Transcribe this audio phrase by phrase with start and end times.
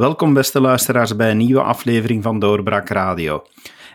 [0.00, 3.42] Welkom beste luisteraars bij een nieuwe aflevering van Doorbraak Radio.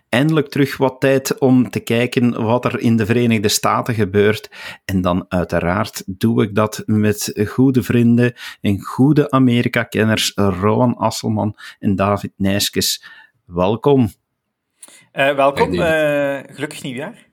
[0.10, 4.50] Eindelijk terug wat tijd om te kijken wat er in de Verenigde Staten gebeurt.
[4.86, 11.96] En dan uiteraard doe ik dat met goede vrienden en goede Amerika-kenners Rowan Asselman en
[11.96, 13.04] David Nijskes.
[13.46, 14.10] Welkom.
[15.14, 17.26] Uh, welkom, uh, gelukkig nieuwjaar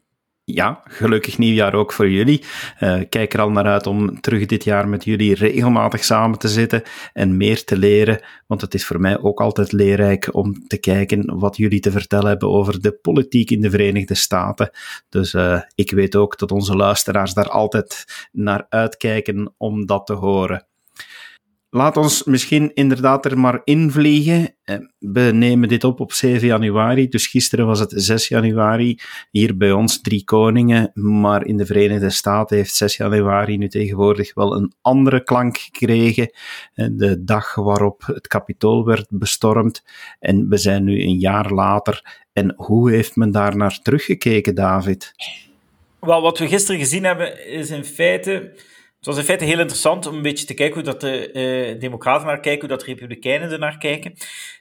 [0.44, 2.44] ja, gelukkig nieuwjaar ook voor jullie.
[2.80, 6.48] Uh, kijk er al naar uit om terug dit jaar met jullie regelmatig samen te
[6.48, 6.82] zitten
[7.12, 11.38] en meer te leren, want het is voor mij ook altijd leerrijk om te kijken
[11.38, 14.70] wat jullie te vertellen hebben over de politiek in de Verenigde Staten.
[15.08, 20.12] Dus uh, ik weet ook dat onze luisteraars daar altijd naar uitkijken om dat te
[20.12, 20.66] horen.
[21.74, 24.54] Laat ons misschien inderdaad er maar invliegen.
[24.64, 28.98] Eh, we nemen dit op op 7 januari, dus gisteren was het 6 januari.
[29.30, 34.34] Hier bij ons drie koningen, maar in de Verenigde Staten heeft 6 januari nu tegenwoordig
[34.34, 36.30] wel een andere klank gekregen.
[36.74, 39.84] Eh, de dag waarop het kapitool werd bestormd.
[40.18, 42.20] En we zijn nu een jaar later.
[42.32, 45.12] En hoe heeft men daar naar teruggekeken, David?
[46.00, 48.52] Wel, wat we gisteren gezien hebben, is in feite
[49.02, 51.80] het was in feite heel interessant om een beetje te kijken hoe dat de uh,
[51.80, 54.14] Democraten naar kijken, hoe dat de Republikeinen er naar kijken.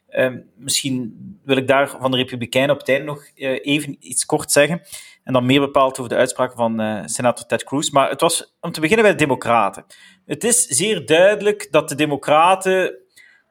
[0.09, 4.25] Uh, misschien wil ik daar van de Republikeinen op het einde nog uh, even iets
[4.25, 4.81] kort zeggen.
[5.23, 7.89] En dan meer bepaald over de uitspraak van uh, senator Ted Cruz.
[7.89, 9.86] Maar het was om te beginnen bij de Democraten.
[10.25, 12.98] Het is zeer duidelijk dat de Democraten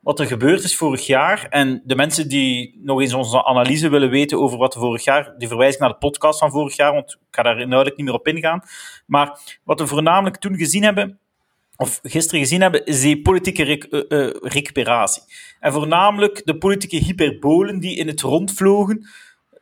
[0.01, 1.47] wat er gebeurd is vorig jaar.
[1.51, 5.35] En de mensen die nog eens onze analyse willen weten over wat er vorig jaar,
[5.39, 8.07] die verwijs ik naar de podcast van vorig jaar, want ik ga daar inhoudelijk niet
[8.07, 8.63] meer op ingaan.
[9.07, 11.19] Maar wat we voornamelijk toen gezien hebben,
[11.77, 15.23] of gisteren gezien hebben, is die politieke rec uh, recuperatie.
[15.61, 19.09] En voornamelijk de politieke hyperbolen die in het rond vlogen.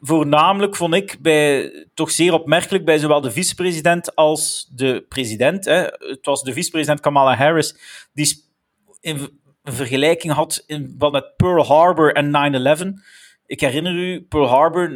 [0.01, 5.65] Voornamelijk vond ik bij, toch zeer opmerkelijk bij zowel de vicepresident als de president.
[5.65, 5.83] Hè.
[5.83, 7.77] Het was de vicepresident Kamala Harris,
[8.13, 8.47] die
[9.01, 9.38] in
[9.69, 13.03] een vergelijking had in, wat met Pearl Harbor en 9-11.
[13.47, 14.95] Ik herinner u, Pearl Harbor, 9-11,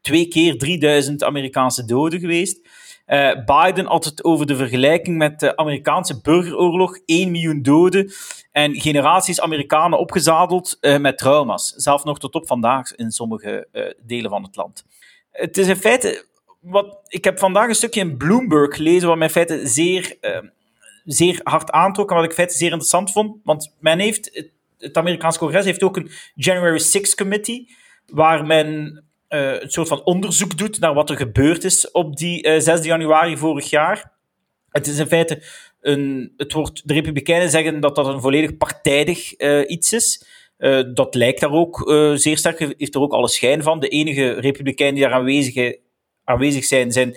[0.00, 2.68] twee keer 3000 Amerikaanse doden geweest.
[3.06, 6.98] Uh, Biden had het over de vergelijking met de Amerikaanse burgeroorlog.
[7.04, 8.12] 1 miljoen doden
[8.52, 11.72] en generaties Amerikanen opgezadeld uh, met trauma's.
[11.76, 14.84] Zelf nog tot op vandaag in sommige uh, delen van het land.
[15.30, 16.28] Het is in feite...
[16.60, 20.16] Wat, ik heb vandaag een stukje in Bloomberg gelezen, wat mij in feite zeer
[21.12, 23.36] zeer hard aantrok en wat ik feite zeer interessant vond.
[23.44, 27.68] Want men heeft, het, het Amerikaans congres heeft ook een January 6 Committee,
[28.06, 32.46] waar men uh, een soort van onderzoek doet naar wat er gebeurd is op die
[32.46, 34.12] uh, eh, 6 januari vorig jaar.
[34.70, 35.42] Het is in feite
[35.80, 40.24] een, het wordt, de Republikeinen zeggen dat dat een volledig partijdig uh, iets is.
[40.92, 41.82] Dat lijkt daar ook
[42.14, 43.80] zeer sterk, heeft er ook alle schijn van.
[43.80, 45.76] De enige Republikeinen die daar aanwezig,
[46.24, 47.16] aanwezig zijn, zijn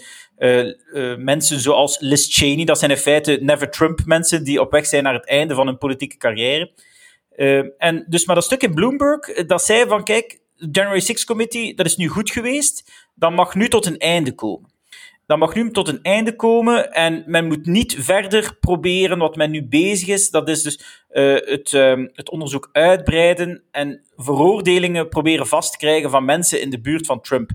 [1.18, 2.66] mensen zoals Liz Cheney.
[2.66, 5.68] Dat zijn in feite Never Trump mensen die op weg zijn naar het einde van
[5.68, 6.72] hun politieke carrière.
[7.36, 11.76] Uh, en dus maar dat stuk in Bloomberg, dat zei van kijk, January 6 Committee,
[11.76, 14.72] dat is nu goed geweest, dat mag nu tot een einde komen.
[15.26, 19.52] Dat mag nu tot een einde komen en men moet niet verder proberen wat men
[19.52, 20.30] nu bezig is.
[20.30, 26.25] Dat is dus het, uh, het onderzoek uitbreiden en veroordelingen proberen vast te krijgen van
[26.25, 27.52] mensen in de buurt van Trump.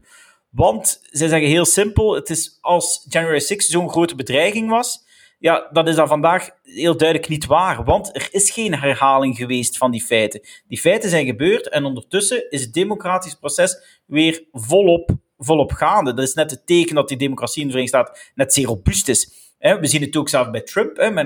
[0.50, 5.06] Want zij zeggen heel simpel: het is als January 6 zo'n grote bedreiging was,
[5.38, 7.84] ja, dat is dan vandaag heel duidelijk niet waar.
[7.84, 10.40] Want er is geen herhaling geweest van die feiten.
[10.68, 16.14] Die feiten zijn gebeurd en ondertussen is het democratisch proces weer volop, volop gaande.
[16.14, 19.08] Dat is net het teken dat die democratie in de Verenigde Staten net zeer robuust
[19.08, 19.32] is.
[19.58, 21.22] We zien het ook zelf bij Trump.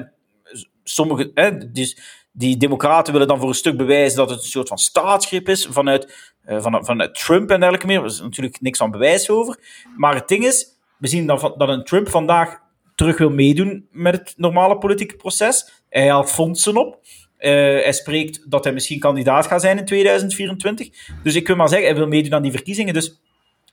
[0.84, 1.32] Sommige,
[1.72, 1.98] dus
[2.32, 5.66] die democraten willen dan voor een stuk bewijzen dat het een soort van staatsgreep is
[5.70, 8.00] vanuit, uh, van, vanuit Trump en dergelijke meer.
[8.00, 9.58] Er is natuurlijk niks van bewijs over.
[9.96, 10.66] Maar het ding is,
[10.98, 12.60] we zien dat, dat een Trump vandaag
[12.94, 15.84] terug wil meedoen met het normale politieke proces.
[15.88, 16.98] Hij haalt fondsen op.
[17.38, 20.88] Uh, hij spreekt dat hij misschien kandidaat gaat zijn in 2024.
[21.22, 22.94] Dus ik wil maar zeggen, hij wil meedoen aan die verkiezingen.
[22.94, 23.20] Dus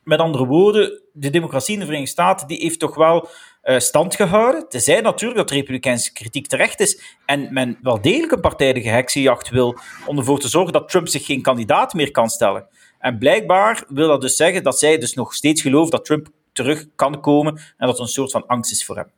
[0.03, 3.29] met andere woorden, de democratie in de Verenigde Staten die heeft toch wel
[3.63, 4.69] stand gehouden.
[4.69, 9.49] Tenzij natuurlijk dat de republikeinse kritiek terecht is en men wel degelijk een partijdige heksenjacht
[9.49, 12.67] wil om ervoor te zorgen dat Trump zich geen kandidaat meer kan stellen.
[12.99, 16.85] En blijkbaar wil dat dus zeggen dat zij dus nog steeds geloven dat Trump terug
[16.95, 19.11] kan komen en dat er een soort van angst is voor hem.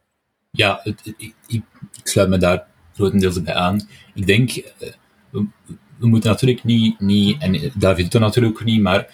[0.52, 1.64] Ja, ik, ik,
[2.04, 3.88] sluit me daar grotendeels bij aan.
[4.14, 4.94] Ik denk, eh,
[5.30, 9.14] we, moeten natuurlijk niet, niet en David natuurlijk ook niet, maar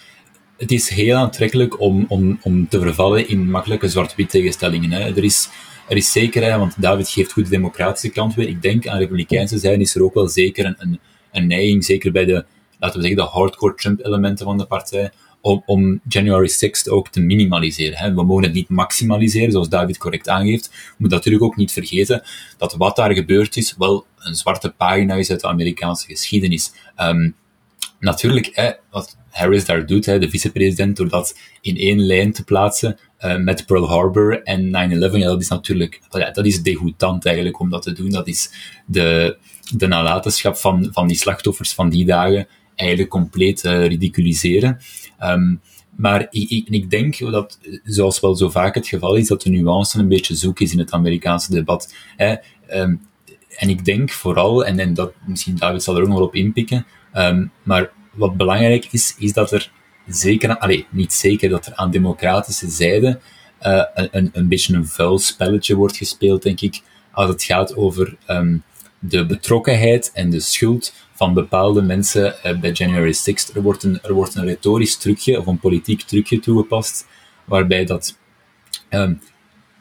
[0.57, 4.91] het is heel aantrekkelijk om, om, om te vervallen in makkelijke zwart-wit tegenstellingen.
[4.91, 4.99] Hè.
[4.99, 5.49] Er, is,
[5.89, 8.47] er is zeker, want David geeft goed de democratische kant weer.
[8.47, 10.99] Ik denk aan republikeinse zijde is er ook wel zeker een, een,
[11.31, 12.45] een neiging, zeker bij de,
[12.79, 15.11] laten we zeggen, de hardcore Trump-elementen van de partij,
[15.41, 17.97] om, om January 6th ook te minimaliseren.
[17.97, 18.13] Hè.
[18.13, 20.69] We mogen het niet maximaliseren, zoals David correct aangeeft.
[20.69, 22.23] We moeten natuurlijk ook niet vergeten
[22.57, 26.71] dat wat daar gebeurd is wel een zwarte pagina is uit de Amerikaanse geschiedenis.
[27.01, 27.35] Um,
[27.99, 32.43] natuurlijk, hè, wat Harris daar doet, hè, de vicepresident, door dat in één lijn te
[32.43, 37.25] plaatsen uh, met Pearl Harbor en 9-11, ja, dat is natuurlijk, ja, dat is degoutant
[37.25, 38.09] eigenlijk om dat te doen.
[38.09, 38.51] Dat is
[38.85, 39.37] de,
[39.75, 44.79] de nalatenschap van, van die slachtoffers van die dagen eigenlijk compleet uh, ridiculiseren.
[45.23, 45.61] Um,
[45.95, 49.49] maar ik, ik, ik, denk dat, zoals wel zo vaak het geval is, dat de
[49.49, 51.93] nuance een beetje zoek is in het Amerikaanse debat.
[52.15, 52.35] Hè.
[52.69, 53.01] Um,
[53.57, 56.35] en ik denk vooral, en, en dat, misschien David zal er ook nog wel op
[56.35, 56.85] inpikken,
[57.17, 59.71] um, maar wat belangrijk is, is dat er
[60.07, 63.19] zeker, allee, niet zeker, dat er aan democratische zijde
[63.61, 66.81] uh, een, een beetje een vuil spelletje wordt gespeeld, denk ik,
[67.11, 68.63] als het gaat over um,
[68.99, 73.55] de betrokkenheid en de schuld van bepaalde mensen uh, bij January 6th.
[73.55, 77.07] Er wordt, een, er wordt een retorisch trucje of een politiek trucje toegepast,
[77.45, 78.17] waarbij dat
[78.89, 79.21] um,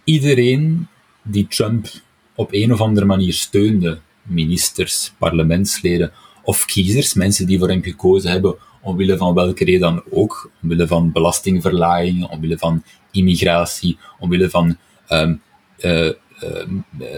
[0.05, 0.89] iedereen
[1.23, 1.89] die Trump
[2.35, 6.13] op een of andere manier steunde, ministers, parlementsleden
[6.47, 10.87] of kiezers, mensen die voor hem gekozen hebben, omwille van welke reden dan ook, omwille
[10.87, 14.77] van belastingverlagingen, omwille van immigratie, omwille van
[15.09, 15.41] um,
[15.79, 16.13] uh, uh,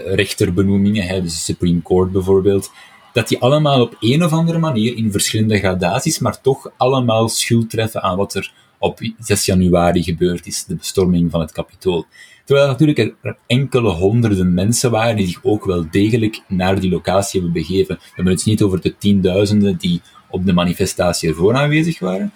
[0.05, 2.71] rechterbenoemingen, hè, dus de Supreme Court bijvoorbeeld,
[3.13, 7.69] dat die allemaal op een of andere manier in verschillende gradaties, maar toch allemaal schuld
[7.69, 12.05] treffen aan wat er op 6 januari gebeurd is, de bestorming van het Capitool.
[12.49, 17.41] Terwijl natuurlijk er enkele honderden mensen waren die zich ook wel degelijk naar die locatie
[17.41, 17.95] hebben begeven.
[17.95, 22.33] We hebben het niet over de tienduizenden die op de manifestatie ervoor aanwezig waren.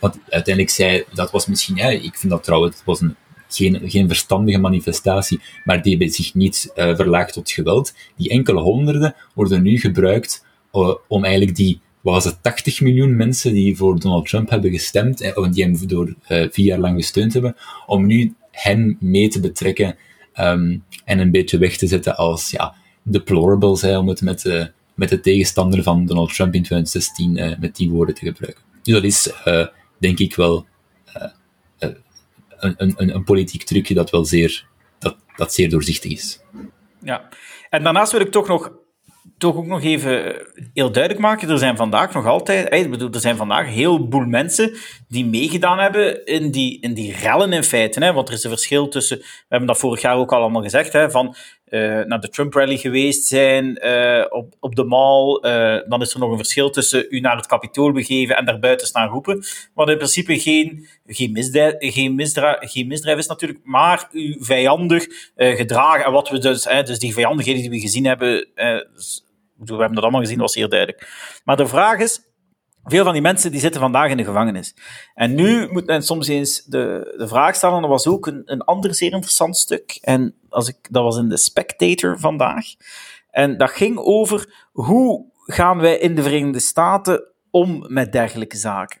[0.00, 3.16] Want uiteindelijk zei, dat was misschien, ja, ik vind dat trouwens, het was een,
[3.88, 7.94] geen, verstandige manifestatie, maar die hebben zich niet uh, verlaagd tot geweld.
[8.16, 13.52] Die enkele honderden worden nu gebruikt uh, om eigenlijk die was het 80 miljoen mensen
[13.52, 17.56] die voor Donald Trump hebben gestemd, en die hem door vier jaar lang gesteund hebben,
[17.86, 19.96] om nu hen mee te betrekken
[20.40, 25.08] um, en een beetje weg te zetten als ja, deplorables, hè, om het met, met
[25.08, 28.62] de tegenstander van Donald Trump in 2016 uh, met die woorden te gebruiken.
[28.82, 29.66] Dus dat is, uh,
[29.98, 30.66] denk ik wel,
[32.62, 34.66] een, een, een politiek trucje dat wel zeer,
[34.98, 36.40] dat, dat zeer doorzichtig is.
[37.02, 37.28] Ja,
[37.70, 38.72] en daarnaast wil ik toch nog
[39.38, 41.50] toch ook nog even heel duidelijk maken.
[41.50, 44.76] Er zijn vandaag nog altijd, ik bedoel, er zijn vandaag een heleboel mensen
[45.08, 48.04] die meegedaan hebben in die, in die rellen in feite.
[48.04, 48.12] Hè?
[48.12, 50.92] Want er is een verschil tussen, we hebben dat vorig jaar ook al allemaal gezegd,
[50.92, 51.34] hè, van
[52.06, 55.40] naar de Trump-rally geweest zijn uh, op, op de mall.
[55.42, 58.86] Uh, dan is er nog een verschil tussen u naar het kapitool begeven en daarbuiten
[58.86, 59.44] staan roepen.
[59.74, 65.06] Wat in principe geen, geen, misdrijf, geen, misdrijf, geen misdrijf is natuurlijk, maar u vijandig
[65.36, 66.04] gedragen.
[66.04, 70.20] En wat we dus, dus die vijandigheden die we gezien hebben, we hebben dat allemaal
[70.20, 71.08] gezien, was zeer duidelijk.
[71.44, 72.20] Maar de vraag is,
[72.84, 74.74] veel van die mensen die zitten vandaag in de gevangenis.
[75.14, 78.42] En nu moet men soms eens de, de vraag stellen, en dat was ook een,
[78.44, 82.66] een ander zeer interessant stuk, en als ik, dat was in de Spectator vandaag,
[83.30, 89.00] en dat ging over hoe gaan wij in de Verenigde Staten om met dergelijke zaken.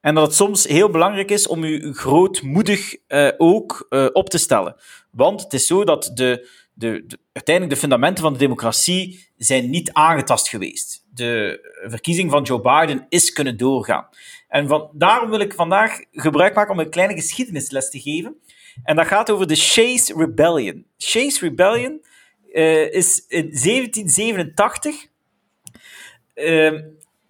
[0.00, 4.38] En dat het soms heel belangrijk is om u grootmoedig uh, ook uh, op te
[4.38, 4.76] stellen.
[5.10, 9.92] Want het is zo dat de, de, uiteindelijk de fundamenten van de democratie zijn niet
[9.92, 10.99] aangetast geweest.
[11.14, 14.08] De verkiezing van Joe Biden is kunnen doorgaan.
[14.48, 18.36] En van, daarom wil ik vandaag gebruik maken om een kleine geschiedenisles te geven.
[18.84, 20.86] En dat gaat over de Chase Rebellion.
[20.96, 22.04] Chase Rebellion
[22.52, 25.08] uh, is in 1787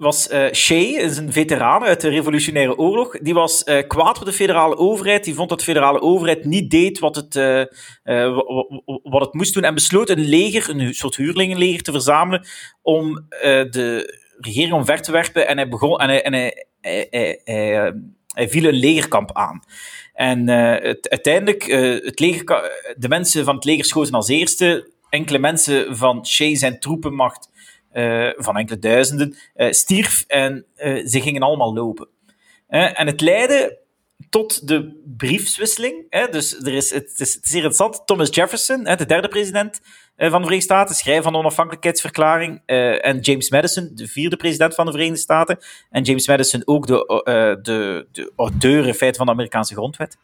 [0.00, 3.18] was uh, Shea, een veteraan uit de Revolutionaire Oorlog.
[3.18, 5.24] Die was uh, kwaad op de federale overheid.
[5.24, 8.38] Die vond dat de federale overheid niet deed wat het, uh,
[9.02, 9.62] wat het moest doen.
[9.62, 12.46] En besloot een leger, een soort huurlingenleger, te verzamelen
[12.82, 13.26] om
[13.70, 15.48] de regering omver te werpen.
[15.48, 17.40] En hij, begon, en hij, en hij, hij,
[18.34, 19.62] hij, viel een legerkamp aan.
[20.14, 20.48] En
[21.02, 21.64] uiteindelijk,
[22.04, 22.44] het leger,
[22.96, 24.90] de mensen van het leger schoten als eerste.
[25.08, 27.49] Enkele mensen van Shea zijn troepenmacht
[28.36, 32.08] van enkele duizenden, uh, stierf en uh, ze gingen allemaal lopen.
[32.68, 33.78] en het leidde
[34.30, 36.10] tot de briefswisseling.
[36.30, 38.06] dus er is, het, is, het interessant.
[38.06, 39.80] Thomas Jefferson, de derde president
[40.16, 42.62] van de Verenigde Staten, schrijver van de onafhankelijkheidsverklaring.
[42.66, 45.58] en James Madison, de vierde president van de Verenigde Staten.
[45.90, 50.16] En James Madison ook de, de, de auteur in feite van de Amerikaanse grondwet.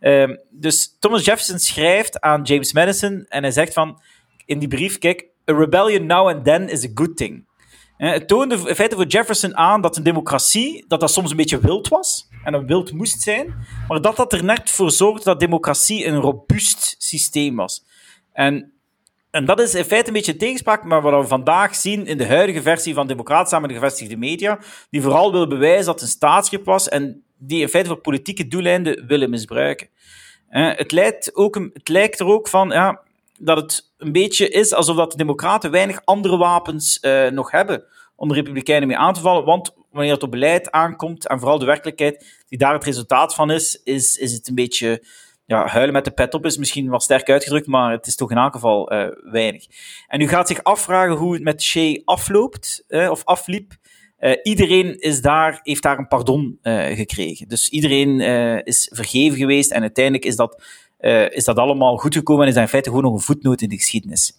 [0.00, 4.00] Ehm, dus Thomas Jefferson schrijft aan James Madison en hij zegt van
[4.46, 7.48] in die brief, kijk, a rebellion now and then is a good thing.
[7.96, 11.60] Het toonde in feite voor Jefferson aan dat een democratie, dat dat soms een beetje
[11.60, 13.54] wild was en een wild moest zijn,
[13.88, 17.84] maar dat dat er net voor zorgde dat democratie een robuust systeem was.
[18.32, 18.72] En,
[19.30, 22.26] en dat is in feite een beetje tegenspraak met wat we vandaag zien in de
[22.26, 24.58] huidige versie van democratisch samen de gevestigde media,
[24.90, 28.48] die vooral wil bewijzen dat het een staatsgreep was en die in feite voor politieke
[28.48, 29.88] doeleinden willen misbruiken.
[30.48, 33.00] het, lijkt ook, het lijkt er ook van ja,
[33.38, 37.84] dat het een beetje is alsof dat de Democraten weinig andere wapens uh, nog hebben
[38.16, 39.44] om de Republikeinen mee aan te vallen.
[39.44, 43.50] Want wanneer het op beleid aankomt, en vooral de werkelijkheid die daar het resultaat van
[43.50, 45.04] is, is, is het een beetje
[45.46, 48.30] ja, huilen met de pet op is misschien wat sterk uitgedrukt, maar het is toch
[48.30, 49.66] in elk geval uh, weinig.
[50.08, 53.72] En u gaat zich afvragen hoe het met Shea afloopt, uh, of afliep.
[54.42, 56.58] Iedereen is daar, heeft daar een pardon
[56.94, 57.48] gekregen.
[57.48, 58.20] Dus iedereen
[58.64, 60.62] is vergeven geweest en uiteindelijk is dat,
[61.30, 63.68] is dat allemaal goed gekomen en is dat in feite gewoon nog een voetnoot in
[63.68, 64.32] de geschiedenis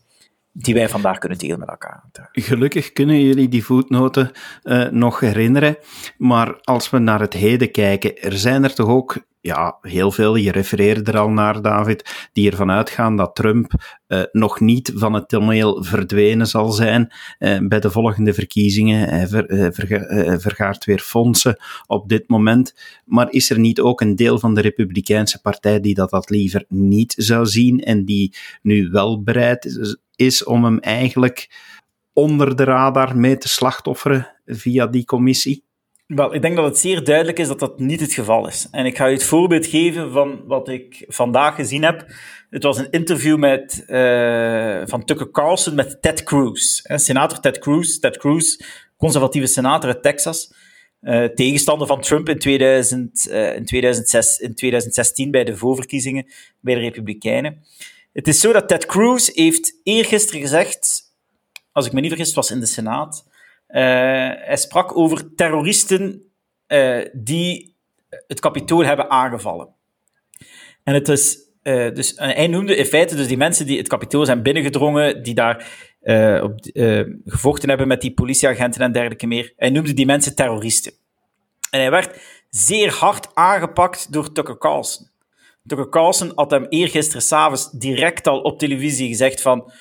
[0.53, 2.03] die wij vandaag kunnen delen met elkaar.
[2.31, 4.31] Gelukkig kunnen jullie die voetnoten
[4.63, 5.77] uh, nog herinneren,
[6.17, 10.35] maar als we naar het heden kijken, er zijn er toch ook ja, heel veel,
[10.35, 13.73] je refereerde er al naar, David, die ervan uitgaan dat Trump
[14.07, 19.09] uh, nog niet van het toneel verdwenen zal zijn uh, bij de volgende verkiezingen.
[19.09, 19.27] Hij
[19.73, 21.57] verga vergaart weer fondsen
[21.87, 22.75] op dit moment.
[23.05, 26.65] Maar is er niet ook een deel van de Republikeinse Partij die dat, dat liever
[26.67, 31.49] niet zou zien en die nu wel bereid is om hem eigenlijk
[32.13, 35.63] onder de radar mee te slachtofferen via die commissie?
[36.15, 38.67] Wel, ik denk dat het zeer duidelijk is dat dat niet het geval is.
[38.71, 42.05] En ik ga je het voorbeeld geven van wat ik vandaag gezien heb.
[42.49, 46.81] Het was een interview met, uh, van Tucker Carlson met Ted Cruz.
[46.83, 47.99] Senator Ted Cruz.
[47.99, 48.57] Ted Cruz,
[48.97, 50.53] conservatieve senator uit Texas.
[51.01, 56.25] Uh, tegenstander van Trump in, 2000, uh, in, 2006, in 2016 bij de voorverkiezingen
[56.59, 57.63] bij de Republikeinen.
[58.13, 61.01] Het is zo dat Ted Cruz heeft eergisteren gezegd,
[61.71, 63.25] als ik me niet vergis, het was in de Senaat,
[63.79, 66.31] hij sprak over terroristen
[66.67, 67.75] uh, die
[68.27, 69.75] het kapitool hebben aangevallen.
[70.83, 74.25] En het is, uh, dus, hij noemde in feite dus die mensen die het kapitool
[74.25, 75.89] zijn binnengedrongen, die daar
[76.43, 76.59] op,
[77.25, 79.53] gevochten hebben met die politieagenten en dergelijke meer.
[79.55, 80.93] Hij noemde die mensen terroristen.
[81.69, 85.07] En hij werd zeer hard aangepakt door Tucker Carlson.
[85.67, 89.71] Tucker Carlson had hem eergisteren s'avonds direct al op televisie gezegd van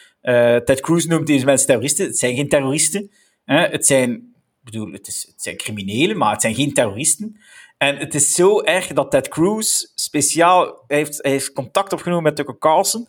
[0.65, 2.07] Ted Cruz noemt deze mensen terroristen.
[2.07, 3.11] Het zijn geen terroristen.
[3.59, 7.41] Het zijn, bedoel, het, is, het zijn criminelen, maar het zijn geen terroristen.
[7.79, 12.59] En het is zo erg dat Ted Cruz speciaal heeft, heeft contact opgenomen met Tucker
[12.59, 13.09] Carlson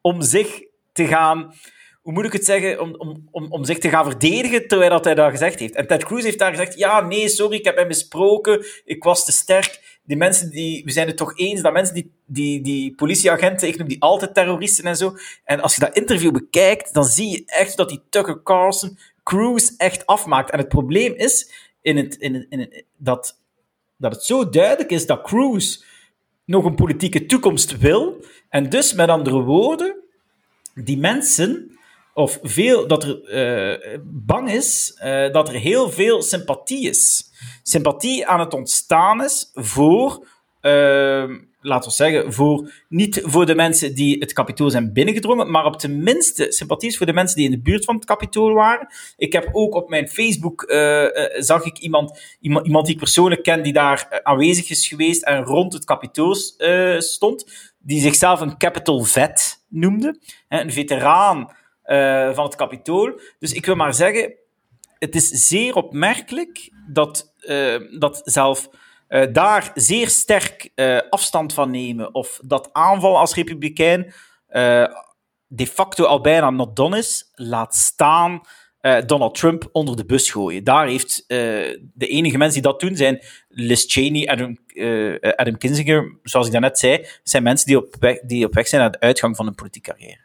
[0.00, 1.54] om zich te gaan,
[2.02, 5.04] hoe moet ik het zeggen, om, om, om, om zich te gaan verdedigen terwijl dat
[5.04, 5.74] hij dat gezegd heeft.
[5.74, 9.24] En Ted Cruz heeft daar gezegd, ja, nee, sorry, ik heb hem misproken, ik was
[9.24, 12.94] te sterk die mensen die, we zijn het toch eens dat mensen die, die, die
[12.94, 15.16] politieagenten, ik noem die altijd terroristen en zo.
[15.44, 19.70] En als je dat interview bekijkt, dan zie je echt dat die Tucker Carlson Cruz
[19.76, 20.50] echt afmaakt.
[20.50, 23.40] En het probleem is in het, in, in, dat,
[23.96, 25.82] dat het zo duidelijk is dat Cruz
[26.44, 28.24] nog een politieke toekomst wil.
[28.48, 29.96] En dus, met andere woorden,
[30.74, 31.78] die mensen,
[32.14, 33.20] of veel, dat er
[33.92, 37.30] uh, bang is uh, dat er heel veel sympathie is
[37.62, 40.26] sympathie aan het ontstaan is voor,
[40.62, 41.30] uh,
[41.62, 45.78] laten we zeggen, voor, niet voor de mensen die het kapitool zijn binnengedrongen, maar op
[45.78, 48.86] tenminste sympathie is voor de mensen die in de buurt van het kapitool waren.
[49.16, 53.42] Ik heb ook op mijn Facebook, uh, uh, zag ik iemand, iemand, die ik persoonlijk
[53.42, 56.34] ken, die daar aanwezig is geweest en rond het kapitool
[56.98, 61.52] stond, die zichzelf een Capital Vet noemde, een veteraan
[62.34, 63.20] van het kapitool.
[63.38, 64.34] Dus ik wil maar zeggen,
[64.98, 67.34] het is zeer opmerkelijk dat,
[67.98, 68.68] dat zelf
[69.12, 74.12] uh, daar zeer sterk uh, afstand van nemen, of dat aanval als republikein
[75.46, 78.40] de facto al bijna not done is, laat staan
[79.06, 80.64] Donald Trump onder de bus gooien.
[80.64, 84.58] Daar heeft de enige mensen die dat doen zijn Liz Cheney, Adam,
[85.36, 88.80] Adam Kinzinger, zoals ik daarnet zei, zijn mensen die op weg, die op weg zijn
[88.80, 90.20] naar de uitgang van een politieke carrière.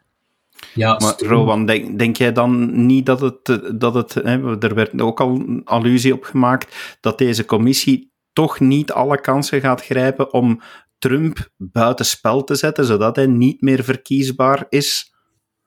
[0.73, 5.01] Ja, maar Rowan, denk, denk jij dan niet dat het, dat het hè, er werd
[5.01, 10.33] ook al een allusie op gemaakt, dat deze commissie toch niet alle kansen gaat grijpen
[10.33, 10.61] om
[10.97, 15.13] Trump buitenspel te zetten, zodat hij niet meer verkiesbaar is?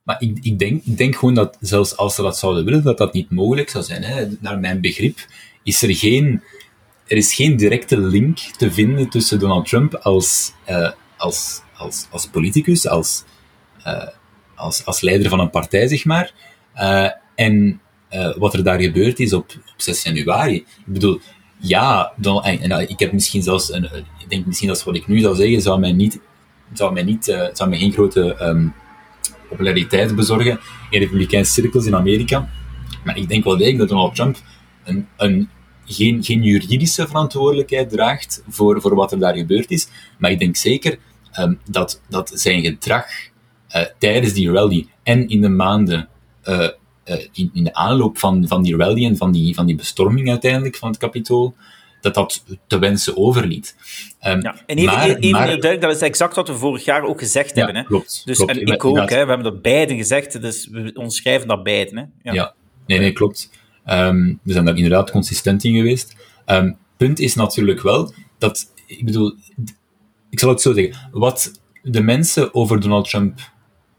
[0.02, 2.98] Maar ik, ik, denk, ik denk gewoon dat zelfs als ze dat zouden willen, dat
[2.98, 4.02] dat niet mogelijk zou zijn.
[4.02, 4.26] Hè.
[4.40, 5.18] Naar mijn begrip
[5.62, 6.42] is er geen,
[7.06, 12.26] er is geen directe link te vinden tussen Donald Trump als, uh, als, als, als
[12.26, 13.24] politicus, als,
[13.86, 14.08] uh,
[14.54, 16.32] als, als leider van een partij, zeg maar.
[16.74, 17.80] Uh, en
[18.36, 20.54] wat er daar gebeurd is op 6 januari.
[20.56, 21.20] Ik bedoel,
[21.60, 23.84] ja, dan, en, en, ik heb misschien zelfs, een,
[24.18, 26.20] ik denk misschien dat wat ik nu zou zeggen, zou mij niet,
[26.72, 28.74] zou mij niet, uh, zou mij geen grote um,
[29.48, 32.48] populariteit bezorgen in republikeinse cirkels in Amerika.
[33.04, 34.36] Maar ik denk wel degelijk dat Donald Trump
[34.84, 35.48] een, een,
[35.84, 39.88] geen, geen juridische verantwoordelijkheid draagt voor, voor wat er daar gebeurd is.
[40.18, 40.98] Maar ik denk zeker
[41.40, 43.06] um, dat, dat zijn gedrag
[43.98, 46.08] tijdens die rally en in de maanden
[47.32, 50.76] in, in, de aanloop van, van die rally en van die, van die bestorming uiteindelijk
[50.76, 51.54] van het kapitool,
[52.00, 53.76] dat dat te wensen overliet.
[54.26, 57.02] Um, ja, en even, maar, even maar, duidelijk, dat is exact wat we vorig jaar
[57.02, 57.76] ook gezegd hebben.
[57.76, 57.82] Hè?
[57.82, 58.22] Klopt.
[58.24, 61.62] Dus, klopt, en ik ook, hè, we hebben dat beiden gezegd, dus we onderschrijven dat
[61.62, 61.96] beiden.
[61.96, 62.04] Hè?
[62.22, 62.32] Ja.
[62.32, 62.54] ja.
[62.86, 63.50] nee, nee, klopt.
[63.86, 66.16] Um, we zijn daar inderdaad consistent in geweest.
[66.46, 69.34] Um, punt is natuurlijk wel dat, ik bedoel,
[70.30, 73.40] ik zal het zo zeggen, wat de mensen over Donald Trump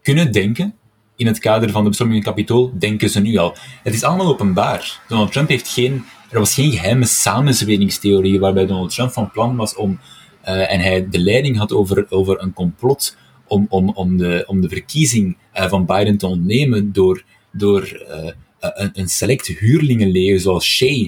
[0.02, 0.76] kunnen denken,
[1.22, 3.56] in het kader van de bestorming in het kapitool, denken ze nu al.
[3.84, 5.00] Het is allemaal openbaar.
[5.08, 9.76] Donald Trump heeft geen, er was geen geheime samenzweringstheorie waarbij Donald Trump van plan was
[9.76, 10.00] om,
[10.46, 14.62] uh, en hij de leiding had over, over een complot om, om, om, de, om
[14.62, 20.66] de verkiezing uh, van Biden te ontnemen door, door uh, een, een select huurlingenleger zoals
[20.66, 21.08] Shea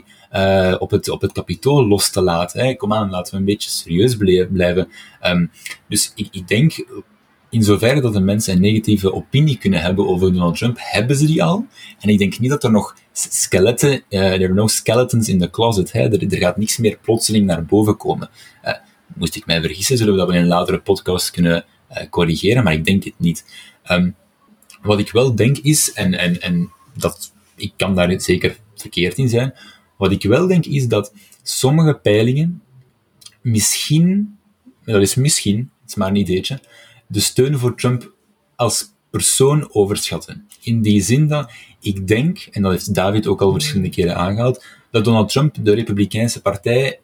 [0.80, 2.66] op, het, op het kapitool los te laten.
[2.66, 2.76] Hè.
[2.76, 4.18] Kom aan, laten we een beetje serieus
[4.52, 4.88] blijven.
[5.26, 5.52] Um,
[5.88, 6.86] dus ik, ik denk,
[7.54, 11.26] in zoverre dat de mensen een negatieve opinie kunnen hebben over Donald Trump, hebben ze
[11.26, 11.66] die al.
[12.00, 15.50] En ik denk niet dat er nog skeletten, uh, er are no skeletons in the
[15.50, 15.92] closet.
[15.92, 16.02] Hè.
[16.02, 18.30] Er, er gaat niks meer plotseling naar boven komen.
[18.66, 18.74] Uh,
[19.16, 22.74] moest ik mij vergissen, zullen we dat in een latere podcast kunnen uh, corrigeren, maar
[22.74, 23.46] ik denk het niet.
[23.92, 24.16] Um,
[24.82, 29.30] wat ik wel denk is, en, en, en dat, ik kan daar zeker verkeerd in
[29.30, 29.54] zijn,
[29.98, 32.62] wat ik wel denk is dat sommige peilingen
[33.42, 34.38] misschien,
[34.86, 36.60] dat is misschien, het is maar een ideetje,
[37.08, 38.14] de steun voor Trump
[38.56, 40.48] als persoon overschatten.
[40.62, 44.66] In die zin dat ik denk, en dat heeft David ook al verschillende keren aangehaald,
[44.92, 47.00] dat Donald Trump de Republikeinse Partij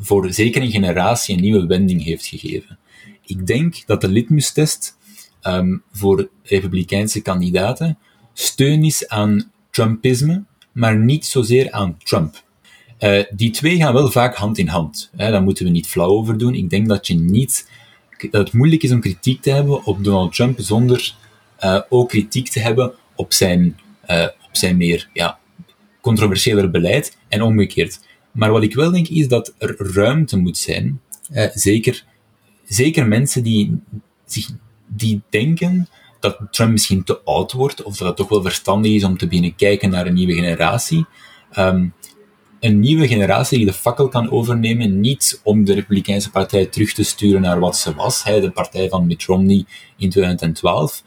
[0.00, 2.78] voor zeker een generatie een nieuwe wending heeft gegeven.
[3.26, 4.96] Ik denk dat de litmustest
[5.42, 7.98] um, voor Republikeinse kandidaten
[8.32, 12.42] steun is aan Trumpisme, maar niet zozeer aan Trump.
[13.00, 15.10] Uh, die twee gaan wel vaak hand in hand.
[15.16, 16.54] Hè, daar moeten we niet flauw over doen.
[16.54, 17.70] Ik denk dat, je niet,
[18.30, 21.14] het moeilijk is om kritiek te hebben op Donald Trump zonder
[21.60, 23.78] uh, ook kritiek te hebben op zijn,
[24.10, 25.38] uh, op zijn meer ja,
[26.00, 28.00] controversiëler beleid en omgekeerd.
[28.32, 31.00] Maar wat ik wel denk is dat er ruimte moet zijn,
[31.54, 32.04] zeker,
[32.64, 33.80] zeker mensen die,
[34.24, 34.50] zich,
[34.86, 35.88] die denken
[36.20, 39.26] dat Trump misschien te oud wordt, of dat het toch wel verstandig is om te
[39.26, 41.06] beginnen kijken naar een nieuwe generatie.
[41.58, 41.94] Um,
[42.60, 47.02] een nieuwe generatie die de fakkel kan overnemen, niet om de Republikeinse Partij terug te
[47.02, 49.64] sturen naar wat ze was, hè, de partij van Mitt Romney
[49.96, 51.02] in 2012,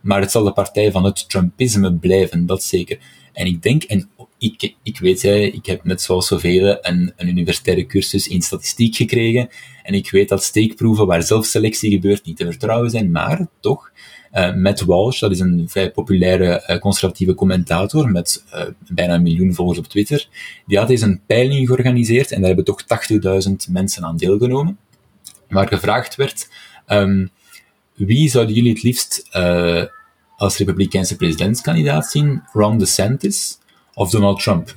[0.00, 2.98] maar het zal de partij van het Trumpisme blijven, dat zeker.
[3.32, 7.28] En ik denk, en ik, ik weet, hè, ik heb net zoals zoveel een, een
[7.28, 9.48] universitaire cursus in statistiek gekregen,
[9.82, 13.90] en ik weet dat steekproeven waar zelfselectie gebeurt niet te vertrouwen zijn, maar toch,
[14.36, 19.54] Matt Walsh, dat is een vrij populaire uh, conservatieve commentator met uh, bijna een miljoen
[19.54, 20.28] volgers op Twitter,
[20.66, 22.82] die had eens een peiling georganiseerd en daar hebben toch
[23.48, 24.78] 80.000 mensen aan deelgenomen,
[25.48, 26.48] waar gevraagd werd,
[26.86, 27.30] um,
[27.94, 29.28] wie zouden jullie het liefst
[30.36, 33.58] als republikeinse presidentskandidaat zien, Ron DeSantis
[33.94, 34.76] of Donald Trump?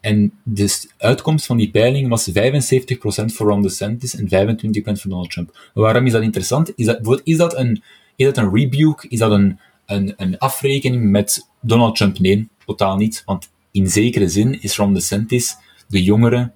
[0.00, 2.34] En de uitkomst van die peiling was 75%
[3.24, 4.28] voor Ron DeSantis en 25%
[4.82, 5.70] voor Donald Trump.
[5.74, 6.72] Waarom is dat interessant?
[6.76, 7.82] Is dat, is dat een
[8.16, 9.08] is dat een rebuke?
[9.08, 12.18] Is dat een, een, een afrekening met Donald Trump?
[12.18, 13.22] Nee, totaal niet.
[13.26, 15.56] Want in zekere zin is Ron DeSantis
[15.88, 16.52] de jongere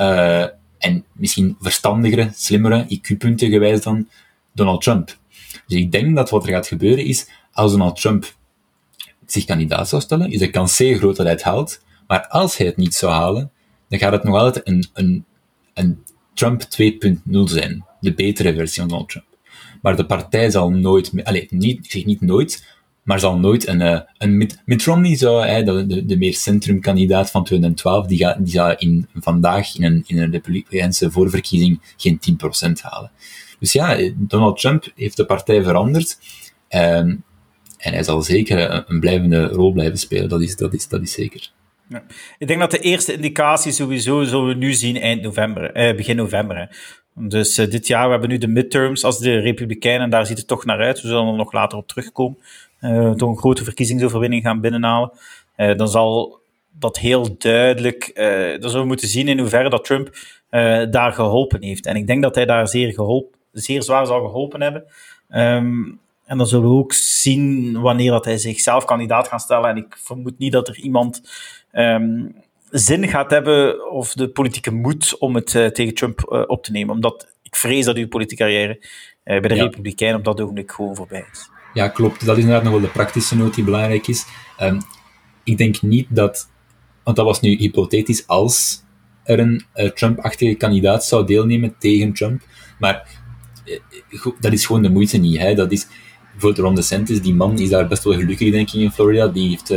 [0.00, 0.46] uh,
[0.78, 4.08] en misschien verstandigere, slimmere, IQ-punten gewijs dan
[4.52, 5.16] Donald Trump.
[5.66, 8.34] Dus ik denk dat wat er gaat gebeuren is, als Donald Trump
[9.26, 11.82] zich kandidaat zou stellen, is de kans zeer groot dat hij het haalt.
[12.06, 13.50] Maar als hij het niet zou halen,
[13.88, 15.24] dan gaat het nog altijd een, een,
[15.74, 16.02] een
[16.34, 17.84] Trump 2.0 zijn.
[18.00, 19.26] De betere versie van Donald Trump.
[19.84, 23.80] Maar de partij zal nooit, allez, niet, ik zeg niet nooit, maar zal nooit een,
[23.80, 28.52] uh, een Mitt, Mitt Romney zou, de, de, meer centrumkandidaat van 2012, die, gaat, die
[28.52, 32.20] zou in, vandaag in een, in een republikeinse voorverkiezing geen
[32.68, 33.10] 10% halen.
[33.58, 36.18] Dus ja, Donald Trump heeft de partij veranderd.
[36.68, 37.24] Um,
[37.78, 41.02] en hij zal zeker een, een, blijvende rol blijven spelen, dat is, dat is, dat
[41.02, 41.50] is zeker.
[41.88, 42.02] Ja.
[42.38, 46.16] Ik denk dat de eerste indicatie sowieso zullen we nu zien eind november, eh, begin
[46.16, 46.56] november.
[46.56, 46.64] Hè.
[47.14, 50.46] Dus uh, dit jaar, we hebben nu de midterms als de Republikeinen, daar ziet het
[50.46, 51.00] toch naar uit.
[51.00, 52.38] We zullen er nog later op terugkomen.
[52.80, 55.12] Uh, toch een grote verkiezingsoverwinning gaan binnenhalen.
[55.56, 56.40] Uh, dan zal
[56.78, 58.12] dat heel duidelijk,
[58.60, 60.10] dan zullen we moeten zien in hoeverre dat Trump
[60.90, 61.86] daar geholpen heeft.
[61.86, 64.84] En ik denk dat hij daar zeer, geholpen, zeer zwaar zal geholpen hebben.
[65.30, 69.70] Um, en dan zullen we ook zien wanneer dat hij zichzelf kandidaat gaat stellen.
[69.70, 71.22] En ik vermoed niet dat er iemand
[71.72, 72.34] um,
[72.78, 76.72] zin gaat hebben of de politieke moed om het uh, tegen Trump uh, op te
[76.72, 76.94] nemen.
[76.94, 78.84] Omdat ik vrees dat uw politieke carrière uh,
[79.24, 79.62] bij de ja.
[79.62, 81.50] Republikeinen op dat ogenblik gewoon voorbij is.
[81.74, 82.26] Ja, klopt.
[82.26, 84.24] Dat is inderdaad nog wel de praktische noot die belangrijk is.
[84.60, 84.78] Um,
[85.44, 86.50] ik denk niet dat,
[87.04, 88.82] want dat was nu hypothetisch als
[89.24, 92.42] er een Trump-achtige kandidaat zou deelnemen tegen Trump,
[92.78, 93.08] maar
[94.40, 95.38] dat is gewoon de moeite niet.
[95.38, 95.54] Hè.
[95.54, 95.86] Dat is,
[96.32, 99.48] bijvoorbeeld Ron DeSantis, die man is daar best wel gelukkig denk ik in Florida, die
[99.48, 99.70] heeft,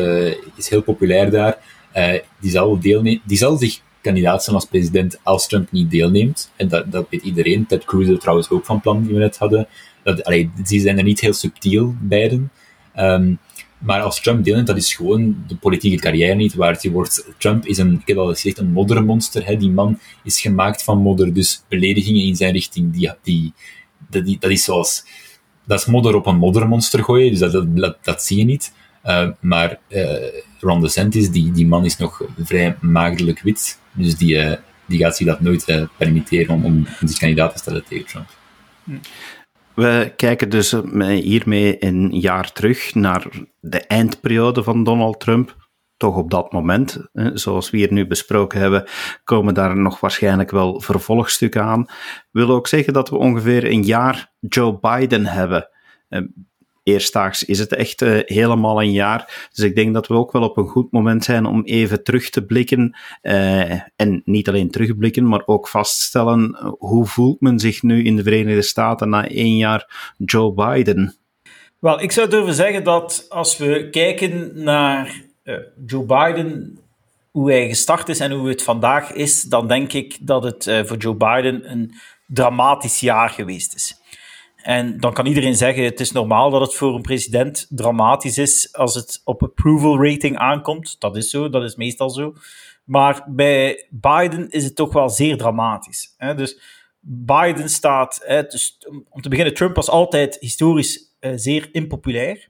[0.55, 1.57] is heel populair daar.
[1.97, 6.51] Uh, die, zal die zal zich kandidaat zijn als president als Trump niet deelneemt.
[6.55, 7.65] En dat, dat weet iedereen.
[7.65, 9.67] Ted Cruz trouwens ook van plan die we net hadden.
[10.03, 12.51] Dat, allee, die zijn er niet heel subtiel, beiden.
[12.95, 13.39] Um,
[13.77, 16.81] maar als Trump deelneemt, dat is gewoon de politieke carrière niet waard.
[16.81, 19.45] Je wordt, Trump is een, ik heb al gezegd, een moddermonster.
[19.45, 19.57] Hè.
[19.57, 23.53] Die man is gemaakt van modder, dus beledigingen in zijn richting, die, die,
[24.39, 25.05] dat, is zoals...
[25.65, 28.73] Dat is modder op een moddermonster gooien, dus dat, dat, dat zie je niet.
[29.05, 30.03] Uh, maar uh,
[30.59, 34.53] Ron DeSantis, die, die man is nog vrij maagdelijk wit, dus die, uh,
[34.85, 38.27] die gaat zich dat nooit permitteren om, zich kandidaat te stellen tegen Trump.
[38.83, 38.91] Hm.
[39.73, 43.27] We kijken dus hiermee een jaar terug naar
[43.59, 45.67] de eindperiode van Donald Trump.
[45.97, 46.97] Toch op dat moment,
[47.33, 48.87] zoals we hier nu besproken hebben,
[49.23, 51.85] komen daar nog waarschijnlijk wel vervolgstukken aan.
[52.31, 55.69] Wil ook zeggen dat we ongeveer een jaar Joe Biden hebben
[56.87, 59.49] eerstdaags is het echt uh, helemaal een jaar.
[59.53, 62.29] Dus ik denk dat we ook wel op een goed moment zijn om even terug
[62.29, 62.97] te blikken.
[63.21, 68.15] Uh, en niet alleen terugblikken, maar ook vaststellen uh, hoe voelt men zich nu in
[68.15, 71.15] de Verenigde Staten na één jaar Joe Biden?
[71.79, 75.21] Wel, ik zou durven zeggen dat als we kijken naar
[75.85, 76.79] Joe Biden,
[77.31, 80.97] hoe hij gestart is en hoe het vandaag is, dan denk ik dat het voor
[80.97, 81.93] Joe Biden een
[82.27, 84.01] dramatisch jaar geweest is.
[84.67, 88.73] En dan kan iedereen zeggen: het is normaal dat het voor een president dramatisch is
[88.73, 90.95] als het op approval rating aankomt.
[90.99, 92.33] Dat is zo, dat is meestal zo.
[92.83, 96.13] Maar bij Biden is het toch wel zeer dramatisch.
[96.17, 96.35] Hè?
[96.35, 96.59] Dus
[96.99, 98.77] Biden staat, hè, dus
[99.09, 102.49] om te beginnen, Trump was altijd historisch uh, zeer impopulair.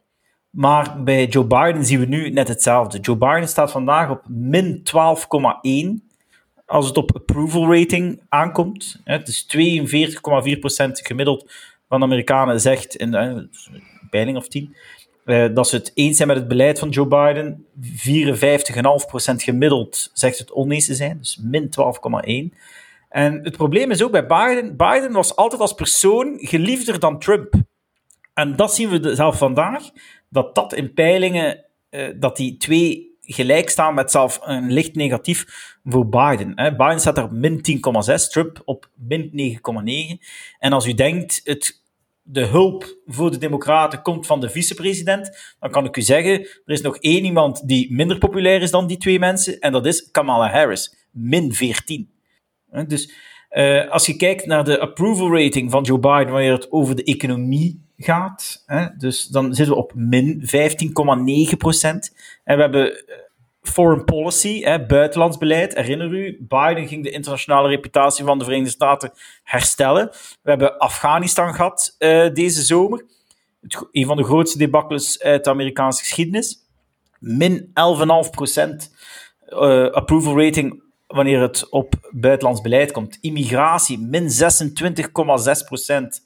[0.49, 2.99] Maar bij Joe Biden zien we nu net hetzelfde.
[2.99, 4.83] Joe Biden staat vandaag op min
[5.99, 6.05] 12,1
[6.65, 9.01] als het op approval rating aankomt.
[9.03, 11.51] Het is 42,4% gemiddeld
[11.87, 14.75] van de Amerikanen zegt in de uh, peiling of 10
[15.27, 17.65] uh, dat ze het eens zijn met het beleid van Joe Biden.
[17.81, 17.83] 54,5%
[19.35, 21.69] gemiddeld zegt het oneens te zijn, dus min
[22.51, 22.57] 12,1.
[23.09, 24.77] En het probleem is ook bij Biden.
[24.77, 27.53] Biden was altijd als persoon geliefder dan Trump.
[28.33, 29.83] En dat zien we zelf vandaag,
[30.29, 35.75] dat dat in peilingen, uh, dat die twee gelijk staan met zelf een licht negatief
[35.89, 36.51] voor Biden.
[36.55, 36.75] Hè.
[36.75, 37.61] Biden staat er op min
[38.09, 39.59] 10,6, Trump op min
[40.19, 40.25] 9,9.
[40.59, 41.81] En als u denkt, het,
[42.21, 46.61] de hulp voor de Democraten komt van de vicepresident, dan kan ik u zeggen, er
[46.65, 50.11] is nog één iemand die minder populair is dan die twee mensen, en dat is
[50.11, 52.09] Kamala Harris, min 14.
[52.87, 53.13] Dus
[53.51, 57.03] uh, als je kijkt naar de approval rating van Joe Biden wanneer het over de
[57.03, 58.63] economie gaat.
[58.65, 58.87] Hè?
[58.97, 60.41] Dus dan zitten we op min
[61.51, 62.15] 15,9 procent.
[62.43, 63.15] En we hebben eh,
[63.67, 65.75] foreign policy, buitenlands beleid.
[65.75, 69.11] Herinner u, Biden ging de internationale reputatie van de Verenigde Staten
[69.43, 70.09] herstellen.
[70.41, 73.05] We hebben Afghanistan gehad uh, deze zomer.
[73.61, 76.57] Het, een van de grootste debakels uit de Amerikaanse geschiedenis.
[77.19, 77.67] Min
[78.25, 78.95] 11,5 procent
[79.49, 83.17] uh, approval rating wanneer het op buitenlands beleid komt.
[83.21, 86.25] Immigratie, min 26,6 procent.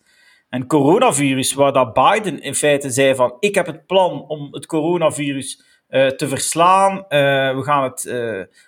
[0.50, 4.66] En coronavirus, waar dat Biden in feite zei van ik heb het plan om het
[4.66, 8.02] coronavirus te verslaan, uh, we, gaan het,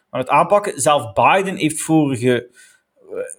[0.10, 0.82] gaan het aanpakken.
[0.82, 2.50] Zelf Biden heeft vorige,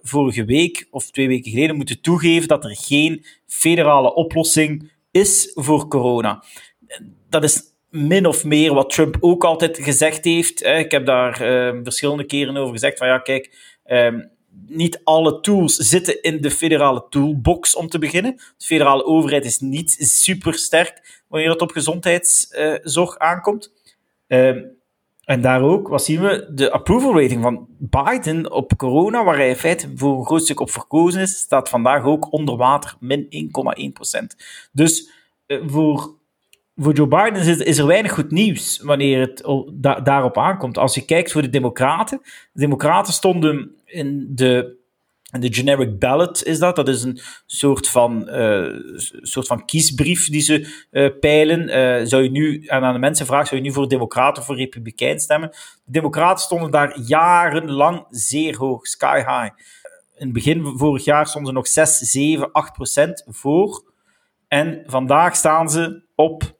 [0.01, 5.87] vorige week of twee weken geleden moeten toegeven dat er geen federale oplossing is voor
[5.87, 6.43] corona.
[7.29, 10.63] Dat is min of meer wat Trump ook altijd gezegd heeft.
[10.63, 11.35] Ik heb daar
[11.83, 14.33] verschillende keren over gezegd van ja, kijk, um,
[14.67, 18.35] niet alle tools zitten in de federale toolbox om te beginnen.
[18.35, 23.71] De federale overheid is niet super sterk wanneer het op gezondheidszorg aankomt.
[24.27, 24.55] Uh,
[25.23, 26.51] en daar ook, wat zien we?
[26.53, 30.59] De approval rating van Biden op corona, waar hij in feite voor een groot stuk
[30.59, 33.51] op verkozen is, staat vandaag ook onder water, min
[34.21, 34.25] 1,1%.
[34.71, 35.09] Dus
[35.47, 36.15] uh, voor,
[36.75, 39.43] voor Joe Biden is, er weinig goed nieuws wanneer het
[39.73, 40.77] da daarop aankomt.
[40.77, 42.19] Als je kijkt voor de Democraten,
[42.53, 44.77] de Democraten stonden in de,
[45.39, 46.75] de generic ballot is dat.
[46.75, 48.79] Dat is een soort van, uh,
[49.21, 51.69] soort van kiesbrief die ze uh, peilen.
[51.69, 54.47] Uh, zou je nu en aan de mensen vragen, zou je nu voor Democraten of
[54.47, 55.49] voor Republikein stemmen?
[55.49, 59.53] De Democraten stonden daar jarenlang zeer hoog, sky high.
[60.17, 63.83] In het begin vorig jaar stonden ze nog 6, 7, 8 procent voor.
[64.47, 66.55] En vandaag staan ze op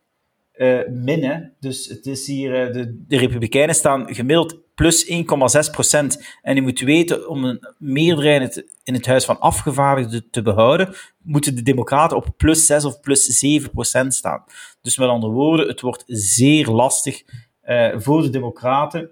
[0.57, 1.51] uh, min.
[1.59, 6.23] Dus het is hier, de, de Republikeinen staan gemiddeld plus 1,6 procent.
[6.41, 11.55] En je moet weten, om een meerderheid in het Huis van Afgevaardigden te behouden, moeten
[11.55, 14.43] de Democraten op plus 6 of plus 7 procent staan.
[14.81, 17.23] Dus met andere woorden, het wordt zeer lastig
[17.65, 19.09] uh, voor de Democraten.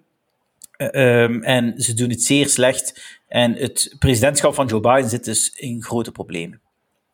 [0.77, 3.19] Um, en ze doen het zeer slecht.
[3.27, 6.62] En het presidentschap van Joe Biden zit dus in grote problemen.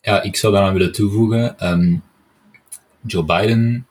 [0.00, 1.66] Ja, ik zou daaraan willen toevoegen.
[1.72, 2.02] Um,
[3.00, 3.86] Joe Biden.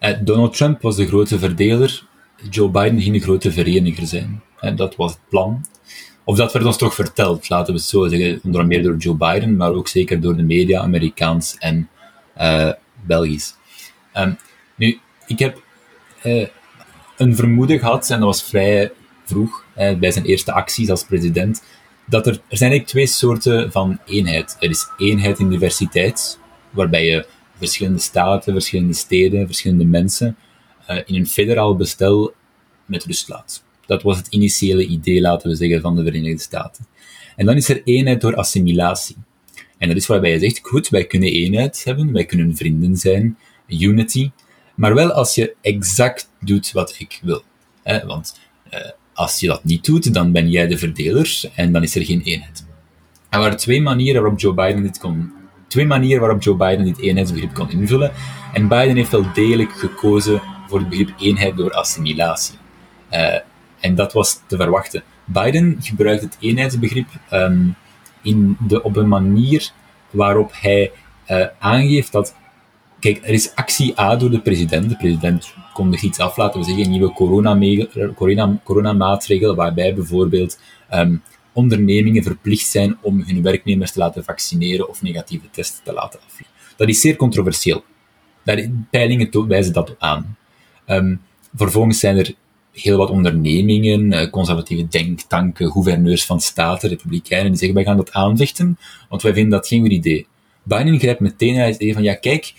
[0.00, 2.06] Uh, Donald Trump was de grote verdeler
[2.50, 4.42] Joe Biden ging een grote vereniger zijn.
[4.60, 5.64] En dat was het plan.
[6.24, 9.14] Of dat werd ons toch verteld, laten we het zo zeggen, onder meer door Joe
[9.14, 11.88] Biden, maar ook zeker door de media, Amerikaans en
[12.40, 12.72] uh,
[13.06, 13.54] Belgisch.
[14.14, 14.38] Um,
[14.76, 15.62] nu, ik heb
[17.16, 18.92] een vermoeden gehad, en dat was vrij
[19.24, 21.62] vroeg, bij zijn eerste acties als president,
[22.06, 24.56] dat er, er zijn eigenlijk twee soorten van eenheid.
[24.60, 26.38] Er is eenheid in diversiteit,
[26.70, 27.26] waarbij je
[27.58, 30.36] verschillende staten, verschillende steden, verschillende mensen
[30.86, 32.34] in een federaal bestel
[32.86, 33.62] met rust laat.
[33.86, 36.86] Dat was het initiële idee, laten we zeggen, van de Verenigde Staten.
[37.36, 39.16] En dan is er eenheid door assimilatie.
[39.78, 43.38] En dat is waarbij je zegt, goed, wij kunnen eenheid hebben, wij kunnen vrienden zijn,
[43.68, 44.30] unity,
[44.74, 47.42] maar wel als je exact doet wat ik wil.
[48.06, 48.38] Want
[48.70, 52.04] eh, als je dat niet doet, dan ben jij de verdeler en dan is er
[52.04, 52.66] geen eenheid.
[53.28, 55.32] Er waren twee manieren waarop Joe Biden dit kon,
[55.68, 58.12] twee manieren waarop Joe Biden dit eenheidsbegrip kon invullen.
[58.52, 62.58] En Biden heeft wel degelijk gekozen voor het begrip eenheid door assimilatie.
[63.12, 63.34] Uh,
[63.80, 65.02] en dat was te verwachten.
[65.24, 67.74] Biden gebruikt het eenheidsbegrip um,
[68.22, 69.70] in de, op een manier
[70.10, 70.92] waarop hij
[71.30, 72.34] uh, aangeeft dat.
[73.00, 74.88] Kijk, er is actie A door de president.
[74.88, 78.96] De president kondigt iets af, laten we zeggen, een nieuwe corona, corona
[79.54, 80.60] waarbij bijvoorbeeld
[80.94, 81.22] um,
[81.58, 86.54] ondernemingen verplicht zijn om hun werknemers te laten vaccineren of negatieve testen te laten afleggen.
[86.76, 87.84] Dat is zeer controversieel.
[88.90, 90.36] Peilingen wijzen dat aan.
[90.86, 91.20] Um,
[91.54, 92.34] vervolgens zijn er
[92.72, 98.12] heel wat ondernemingen, eh, conservatieve denktanken, gouverneurs van staten, republikeinen, die zeggen wij gaan dat
[98.12, 100.26] aanvechten, want wij vinden dat geen goed idee.
[100.62, 102.54] Biden grijpt meteen naar het idee van ja kijk,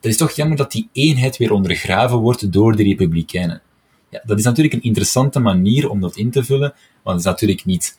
[0.00, 3.62] dat is toch jammer dat die eenheid weer ondergraven wordt door de republikeinen.
[4.10, 7.32] Ja, dat is natuurlijk een interessante manier om dat in te vullen, want het is
[7.32, 7.98] natuurlijk niet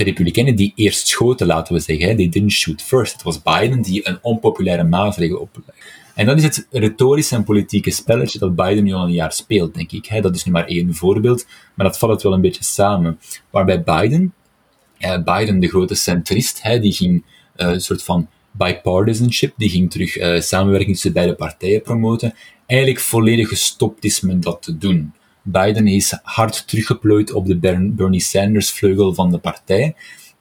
[0.00, 2.16] de republikeinen die eerst schoten, laten we zeggen.
[2.16, 3.12] They didn't shoot first.
[3.12, 5.72] Het was Biden die een onpopulaire maatregel oplegde.
[6.14, 9.74] En dat is het retorische en politieke spelletje dat Biden nu al een jaar speelt,
[9.74, 10.22] denk ik.
[10.22, 13.18] Dat is nu maar één voorbeeld, maar dat valt wel een beetje samen.
[13.50, 14.34] Waarbij Biden,
[15.24, 17.24] Biden de grote centrist, die ging
[17.56, 22.34] uh, een soort van bipartisanship, die ging terug uh, samenwerking tussen beide partijen promoten,
[22.66, 25.12] eigenlijk volledig gestopt is met dat te doen.
[25.42, 27.56] Biden is hard teruggeplooid op de
[27.92, 29.94] Bernie Sanders vleugel van de partij.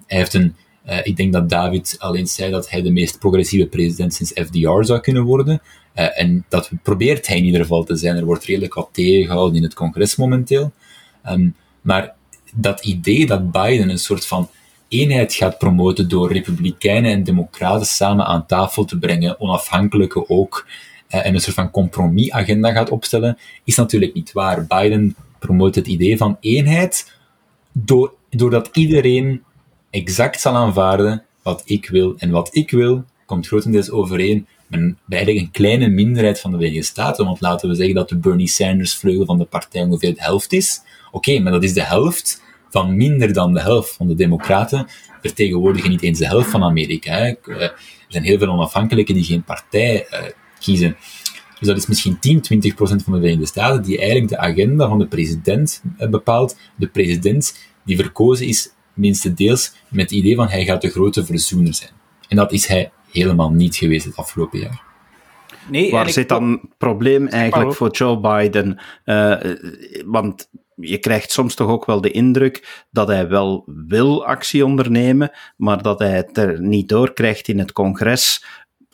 [0.08, 0.56] Hij heeft een
[0.90, 4.84] uh, ik denk dat David alleen zei dat hij de meest progressieve president sinds FDR
[4.84, 5.62] zou kunnen worden.
[5.96, 8.16] Uh, en dat probeert hij in ieder geval te zijn.
[8.16, 10.72] Er wordt redelijk wat tegengehouden in het congres momenteel.
[11.30, 12.16] Um, maar
[12.54, 14.50] dat idee dat Biden een soort van
[14.88, 20.68] eenheid gaat promoten door republikeinen en democraten samen aan tafel te brengen, onafhankelijke ook,
[21.10, 24.66] en een soort van compromisagenda gaat opstellen, is natuurlijk niet waar.
[24.66, 27.12] Biden promoot het idee van eenheid
[27.72, 29.44] door, doordat iedereen
[29.90, 32.16] exact zal aanvaarden wat ik wil.
[32.18, 36.86] En wat ik wil, komt grotendeels overeen met eigenlijk een kleine minderheid van de Verenigde
[36.86, 37.26] Staten.
[37.26, 40.54] Want laten we zeggen dat de Bernie Sanders vleugel van de partij ongeveer de helft
[40.54, 40.82] is.
[41.12, 44.88] Oké, maar dat is de helft van minder dan de helft van de democraten
[45.22, 47.18] vertegenwoordigen niet eens de helft van Amerika.
[47.18, 47.76] Eh, er
[48.08, 50.20] zijn heel veel onafhankelijken die geen partij uh,
[50.60, 50.98] kiezen.
[51.60, 54.88] Dus dat is misschien 10, 20 procent van de Verenigde Staten die eigenlijk de agenda
[54.88, 56.58] van de president uh, bepaalt.
[56.76, 61.26] De president die verkozen is minste deels met het idee van hij gaat de grote
[61.26, 61.92] verzoener zijn.
[62.28, 64.82] En dat is hij helemaal niet geweest het afgelopen jaar.
[65.70, 68.80] Nee, Waar zit dan het probleem eigenlijk voor Joe Biden?
[69.06, 69.36] Uh,
[70.06, 75.32] want je krijgt soms toch ook wel de indruk dat hij wel wil actie ondernemen,
[75.58, 78.46] maar dat hij het er niet door krijgt in het congres.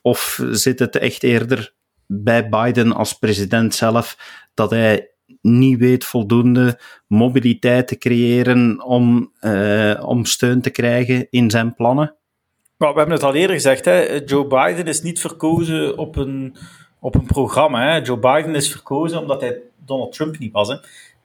[0.05, 1.73] Of zit het echt eerder
[2.07, 4.17] bij Biden als president zelf
[4.53, 5.09] dat hij
[5.41, 12.15] niet weet voldoende mobiliteit te creëren om, uh, om steun te krijgen in zijn plannen?
[12.77, 14.19] Nou, we hebben het al eerder gezegd, hè?
[14.25, 16.55] Joe Biden is niet verkozen op een,
[16.99, 17.91] op een programma.
[17.91, 17.97] Hè?
[17.97, 20.67] Joe Biden is verkozen omdat hij Donald Trump niet was.
[20.67, 20.75] Hè?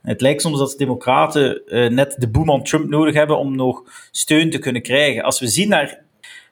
[0.03, 3.83] Het lijkt soms dat de Democraten uh, net de boeman Trump nodig hebben om nog
[4.11, 5.23] steun te kunnen krijgen.
[5.23, 6.03] Als we zien naar.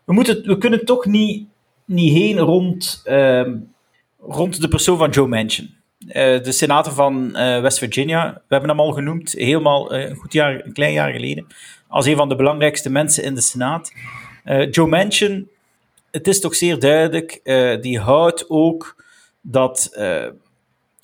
[0.05, 1.47] We, moeten, we kunnen toch niet,
[1.89, 3.47] niet heen rond, uh,
[4.19, 5.77] rond de persoon van Joe Manchin.
[6.09, 10.17] Eh, de senator van uh, West Virginia, we hebben hem al genoemd, helemaal uh, een
[10.17, 11.47] goed jaar, een klein jaar geleden,
[11.89, 13.93] als een van de belangrijkste mensen in de Senaat.
[14.71, 15.49] Joe Manchin,
[16.11, 17.41] het is toch zeer duidelijk,
[17.83, 19.05] die houdt ook
[19.41, 19.91] dat,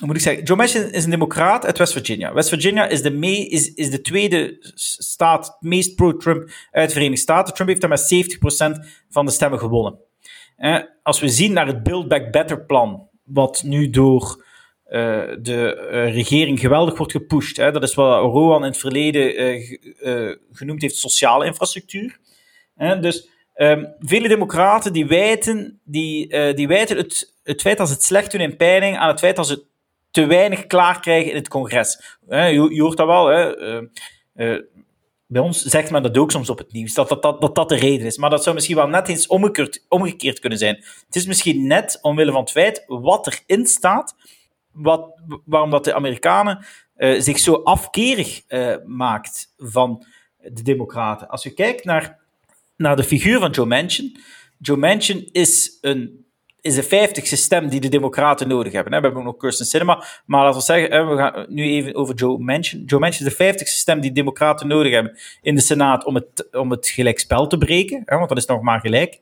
[0.04, 2.32] moet ik zeggen, Joe Manchin is een democraat uit West Virginia.
[2.32, 7.22] West Virginia is de, mee, is, is de tweede staat, meest pro-Trump uit de Verenigde
[7.22, 7.54] Staten.
[7.54, 9.98] Trump heeft daar met 70% van de stemmen gewonnen.
[11.02, 14.44] Als we zien naar het Build Back Better plan, wat nu door
[14.88, 17.56] uh, de uh, regering geweldig wordt gepusht.
[17.56, 19.58] Dat is wat Rowan in het verleden
[20.02, 22.18] uh, genoemd heeft sociale infrastructuur.
[23.00, 28.30] Dus um, vele democraten die wijten, die, die het, het feit dat ze het slecht
[28.30, 29.64] doen in peiling aan het feit dat ze
[30.10, 32.18] te weinig klaar krijgen in het congres.
[32.28, 33.26] Je, hoort dat wel.
[33.26, 34.60] Hè.
[35.26, 37.68] Bij ons zegt men dat ook soms op het nieuws, dat dat, dat, dat dat
[37.68, 38.16] de reden is.
[38.16, 40.76] Maar dat zou misschien wel net eens omgekeerd, omgekeerd kunnen zijn.
[41.06, 44.16] Het is misschien net omwille van het feit wat erin staat,
[44.72, 46.64] wat, waarom dat de Amerikanen
[46.96, 50.04] uh, zich zo afkerig uh, maakt van
[50.38, 51.28] de Democraten.
[51.28, 52.18] Als je kijkt naar,
[52.76, 54.16] naar de figuur van Joe Manchin.
[54.58, 56.23] Joe Manchin is een
[56.64, 58.92] is de vijftigste stem die de Democraten nodig hebben.
[58.92, 62.14] We hebben ook nog Kirsten Cinema, maar laten we zeggen, we gaan nu even over
[62.14, 62.82] Joe Manchin.
[62.86, 66.14] Joe Manchin is de vijftigste stem die de Democraten nodig hebben in de Senaat om
[66.14, 69.20] het, om het gelijkspel te breken, want dat is nog maar gelijk.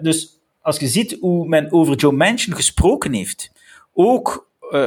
[0.00, 3.52] Dus als je ziet hoe men over Joe Manchin gesproken heeft,
[3.94, 4.86] ook uh,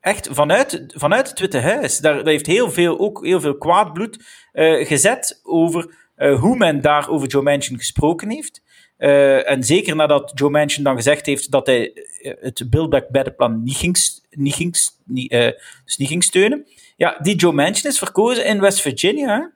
[0.00, 3.92] echt vanuit, vanuit het Witte Huis, daar, daar heeft heel veel, ook heel veel kwaad
[3.92, 8.62] bloed uh, gezet over uh, hoe men daar over Joe Manchin gesproken heeft.
[9.04, 11.92] Uh, en zeker nadat Joe Manchin dan gezegd heeft dat hij
[12.40, 13.96] het Build Back Better plan niet ging,
[14.30, 15.50] niet ging, niet, uh,
[15.84, 16.66] dus niet ging steunen.
[16.96, 19.52] Ja, die Joe Manchin is verkozen in West Virginia.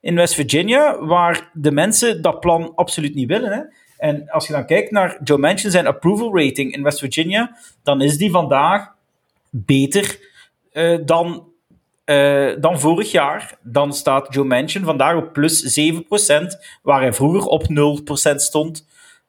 [0.00, 3.52] In West Virginia, waar de mensen dat plan absoluut niet willen.
[3.52, 3.60] Hè.
[3.98, 8.00] En als je dan kijkt naar Joe Manchin zijn approval rating in West Virginia, dan
[8.00, 8.92] is die vandaag
[9.50, 10.18] beter
[11.04, 11.46] dan
[12.60, 13.58] dan vorig jaar.
[13.62, 15.92] Dan staat Joe Manchin vandaag op plus 7%,
[16.82, 18.86] waar hij vroeger op 0% stond.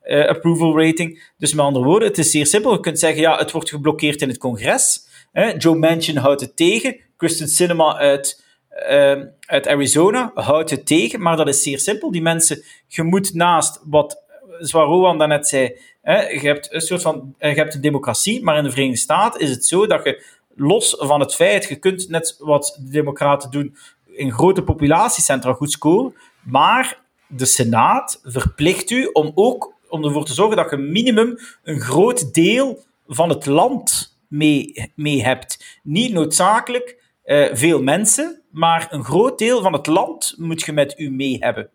[0.10, 1.32] Uh, approval rating.
[1.38, 2.72] Dus met andere woorden, het is zeer simpel.
[2.72, 5.08] Je kunt zeggen, ja, het wordt geblokkeerd in het congres.
[5.32, 5.52] Hè?
[5.58, 6.98] Joe Manchin houdt het tegen.
[7.18, 8.44] Kristen Sinema uit,
[8.90, 11.22] uh, uit Arizona houdt het tegen.
[11.22, 12.12] Maar dat is zeer simpel.
[12.12, 14.24] Die mensen, je moet naast wat
[14.60, 18.64] Zwarowan daarnet zei, hè, je hebt een soort van, je hebt een democratie, maar in
[18.64, 20.24] de Verenigde Staten is het zo dat je
[20.56, 25.72] los van het feit, je kunt net wat de Democraten doen, in grote populatiecentra goed
[25.72, 31.38] scoren, maar de Senaat verplicht u om ook om ervoor te zorgen dat je minimum
[31.64, 35.80] een groot deel van het land mee, mee hebt.
[35.84, 41.00] Niet noodzakelijk uh, veel mensen, maar een groot deel van het land moet je met
[41.00, 41.70] u mee hebben.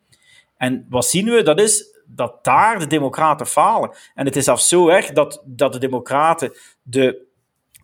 [0.57, 1.43] En wat zien we?
[1.43, 3.91] Dat is dat daar de Democraten falen.
[4.15, 7.33] En het is af zo erg dat, dat de Democraten de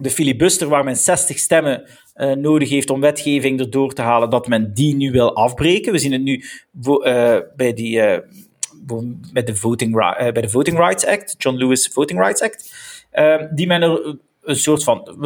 [0.00, 4.48] de filibuster waar men 60 stemmen uh, nodig heeft om wetgeving erdoor te halen, dat
[4.48, 5.92] men die nu wil afbreken.
[5.92, 6.44] We zien het nu
[6.84, 8.00] uh, bij, die,
[9.32, 12.74] bij, de Voting, bij de Voting Rights Act, John Lewis Voting Rights Act,
[13.54, 15.16] die men er een soort van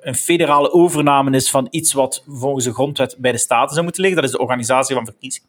[0.00, 4.02] een federale overname is van iets wat volgens de grondwet bij de staten zou moeten
[4.02, 4.20] liggen.
[4.20, 5.48] Dat is de organisatie van, verkiezingen.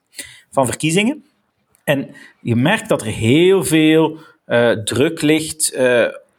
[0.51, 1.25] Van verkiezingen.
[1.83, 4.17] En je merkt dat er heel veel
[4.83, 5.73] druk ligt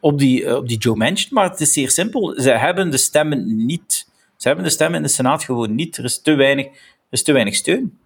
[0.03, 2.35] op die, eh, op die Joe Manchin, maar het is zeer simpel.
[2.41, 4.09] Ze hebben de stemmen niet.
[4.37, 5.97] Ze hebben de stemmen in de Senaat gewoon niet.
[5.97, 6.73] Er is te weinig, er
[7.11, 7.99] is te weinig steun.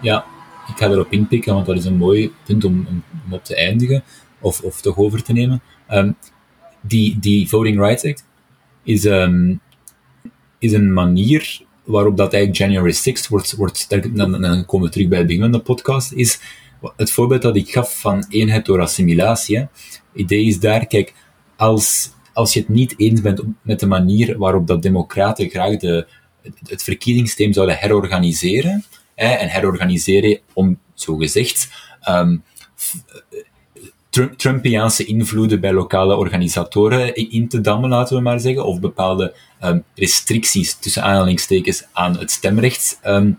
[0.00, 0.24] Ja,
[0.68, 4.02] ik ga erop inpikken, want dat is een mooi punt om, op te eindigen,
[4.40, 5.62] of, of toch over te nemen.
[5.90, 6.16] Um,
[6.80, 8.26] die, die Voting Rights Act
[8.82, 9.60] is, um,
[10.58, 15.18] is een manier waarop dat eigenlijk January 6 wordt, wordt dan, komen we terug bij
[15.18, 16.40] het begin van de podcast, is
[16.96, 19.68] het voorbeeld dat ik gaf van eenheid door assimilatie
[20.14, 21.14] idee is daar, kijk,
[21.56, 26.06] als, als je het niet eens bent met de manier waarop dat democraten graag de,
[26.62, 31.68] het verkiezingssysteem zouden herorganiseren, en herorganiseren om, zogezegd,
[32.08, 32.42] um,
[34.36, 39.84] Trumpiaanse invloeden bij lokale organisatoren in te dammen, laten we maar zeggen, of bepaalde um,
[39.94, 43.38] restricties tussen aanhalingstekens aan het stemrecht um,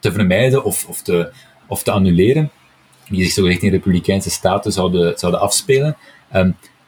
[0.00, 1.32] te vermijden of, of, te,
[1.66, 2.50] of te annuleren
[3.08, 5.96] die zich zo richting republikeinse staten zouden, zouden afspelen.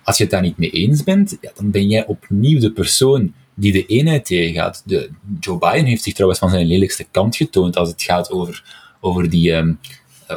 [0.04, 3.34] Als je het daar niet mee eens bent, ja, dan ben jij opnieuw de persoon
[3.54, 4.82] die de eenheid tegengaat.
[4.84, 5.10] De,
[5.40, 8.64] Joe Biden heeft zich trouwens van zijn lelijkste kant getoond als het gaat over,
[9.00, 9.78] over, die, um,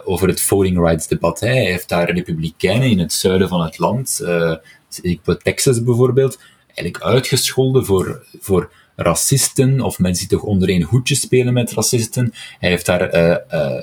[0.03, 1.39] over het voting rights debat.
[1.39, 4.55] Hij heeft daar republikeinen in het zuiden van het land, uh,
[5.43, 11.53] Texas bijvoorbeeld, eigenlijk uitgescholden voor, voor racisten of mensen die toch onder één hoedje spelen
[11.53, 12.33] met racisten.
[12.59, 13.81] Hij heeft daar uh,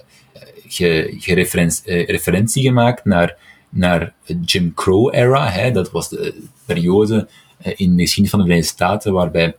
[0.79, 3.37] eh, referentie gemaakt naar,
[3.69, 4.15] naar
[4.45, 5.71] Jim Crow-era.
[5.71, 7.27] Dat was de periode eh,
[7.63, 9.55] in de geschiedenis van de Verenigde Staten waarbij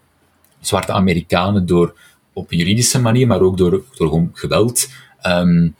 [0.60, 1.95] zwarte Amerikanen door,
[2.34, 4.89] op een juridische manier, maar ook door, door geweld,
[5.28, 5.76] um,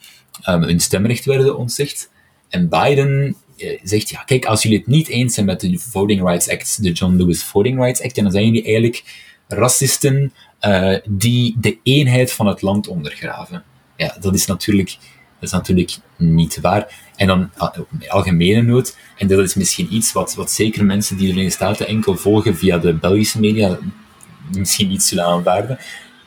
[0.50, 2.12] um, hun stemrecht werden ontzegd.
[2.50, 6.22] En Biden eh, zegt, ja, kijk, als jullie het niet eens zijn met de Voting
[6.22, 9.04] Rights Act, de John Lewis Voting Rights Act, dan zijn jullie eigenlijk
[9.48, 13.64] racisten uh, die de eenheid van het land ondergraven.
[13.98, 14.98] Ja, dat is natuurlijk
[15.44, 17.12] is natuurlijk niet waar.
[17.16, 17.78] En dan ah,
[18.08, 21.88] algemene noot, en dat is misschien iets wat, wat zeker mensen die de Verenigde Staten
[21.88, 23.78] enkel volgen via de Belgische media
[24.52, 25.78] misschien niet zullen aanvaarden.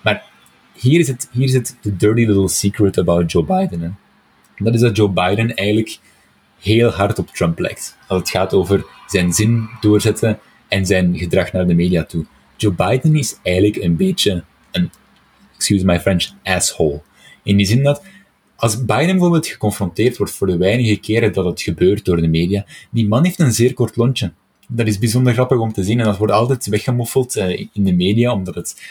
[0.03, 0.25] Maar
[0.73, 3.99] hier is het, hier is het the dirty little secret about Joe Biden.
[4.57, 5.99] Dat is dat Joe Biden eigenlijk
[6.61, 7.97] heel hard op Trump lijkt.
[8.07, 10.39] Als het gaat over zijn zin doorzetten
[10.69, 12.25] en zijn gedrag naar de media toe.
[12.57, 14.91] Joe Biden is eigenlijk een beetje een
[15.57, 17.01] excuse my French, asshole.
[17.43, 18.03] In die zin dat,
[18.57, 22.67] als Biden bijvoorbeeld geconfronteerd wordt voor de weinige keren dat het gebeurt door de media,
[22.91, 24.33] die man heeft een zeer kort lontje.
[24.69, 27.93] Dat is bijzonder grappig om te zien en dat wordt altijd weggemoffeld uh, in de
[27.93, 28.83] media, omdat het...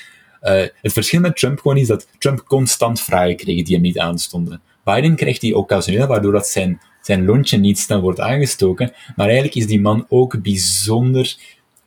[0.44, 4.00] Uh, het verschil met Trump gewoon is dat Trump constant vragen kreeg die hem niet
[4.00, 4.62] aanstonden.
[4.84, 8.94] Biden krijgt die occasioneel, waardoor dat zijn, zijn lontje niet snel wordt aangestoken.
[9.16, 11.36] Maar eigenlijk is die man ook bijzonder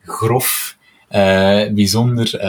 [0.02, 0.76] grof,
[1.10, 2.40] uh, bijzonder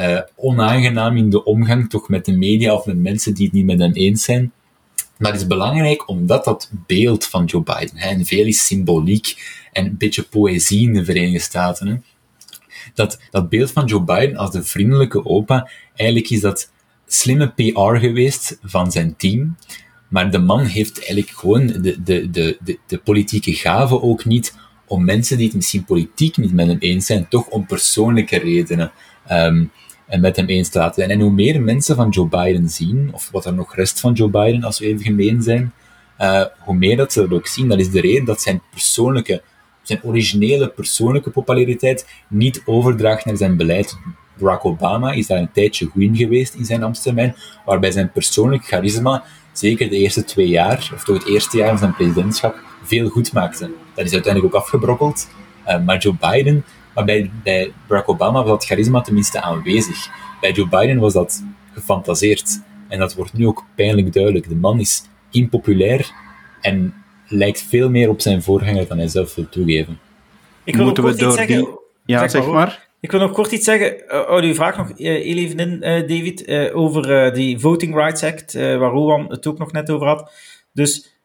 [0.00, 3.66] uh, onaangenaam in de omgang toch met de media of met mensen die het niet
[3.66, 4.52] met hem eens zijn.
[5.18, 9.56] Maar het is belangrijk omdat dat beeld van Joe Biden, hè, en veel is symboliek
[9.72, 11.96] en een beetje poëzie in de Verenigde Staten, hè,
[12.94, 16.70] dat, dat beeld van Joe Biden als de vriendelijke opa, eigenlijk is dat
[17.06, 19.56] slimme PR geweest van zijn team.
[20.08, 24.54] Maar de man heeft eigenlijk gewoon de, de, de, de, politieke gave ook niet
[24.86, 28.92] om mensen die het misschien politiek niet met hem eens zijn, toch om persoonlijke redenen
[29.30, 29.70] um,
[30.16, 31.10] met hem eens te laten zijn.
[31.10, 34.28] En hoe meer mensen van Joe Biden zien, of wat er nog rest van Joe
[34.28, 35.72] Biden, als we even gemeen zijn,
[36.20, 37.68] uh, hoe meer dat ze dat ook zien.
[37.68, 39.42] Dat is de reden dat zijn persoonlijke,
[39.82, 43.98] zijn originele persoonlijke populariteit niet overdraagt naar zijn beleid.
[44.38, 48.64] Barack Obama is daar een tijdje goed in geweest in zijn ambtstermijn, waarbij zijn persoonlijk
[48.64, 53.08] charisma, zeker de eerste twee jaar, of toch het eerste jaar van zijn presidentschap, veel
[53.08, 53.70] goed maakte.
[53.94, 55.28] Dat is uiteindelijk ook afgebrokkeld.
[55.68, 56.64] Uh, maar Joe Biden,
[56.98, 60.08] maar bij, bij Barack Obama was dat charisma tenminste aanwezig.
[60.40, 61.42] Bij Joe Biden was dat
[61.72, 62.60] gefantaseerd.
[62.88, 64.48] En dat wordt nu ook pijnlijk duidelijk.
[64.48, 66.10] De man is impopulair
[66.60, 66.94] en
[67.28, 69.98] lijkt veel meer op zijn voorganger dan hij zelf wil toegeven.
[70.64, 71.68] Ik wil Moeten we door zeggen, die...
[72.04, 72.88] Ja, zeg, maar.
[73.00, 74.02] Ik wil nog kort iets zeggen.
[74.40, 78.52] Uh, u vraagt nog uh, even in, uh, David, uh, over die Voting Rights Act,
[78.52, 80.32] waar Rowan het ook nog net over had.
[80.72, 81.20] Dus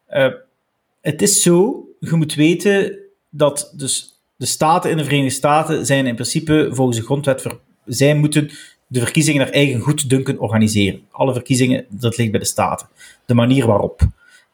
[1.00, 2.98] het is zo, je moet weten
[3.30, 7.46] dat dus de staten in de Verenigde Staten zijn in principe volgens de grondwet,
[7.84, 8.50] zij moeten
[8.86, 11.02] de verkiezingen naar eigen goeddunken organiseren.
[11.10, 12.88] Alle verkiezingen, dat ligt bij de staten.
[13.26, 14.00] De manier waarop.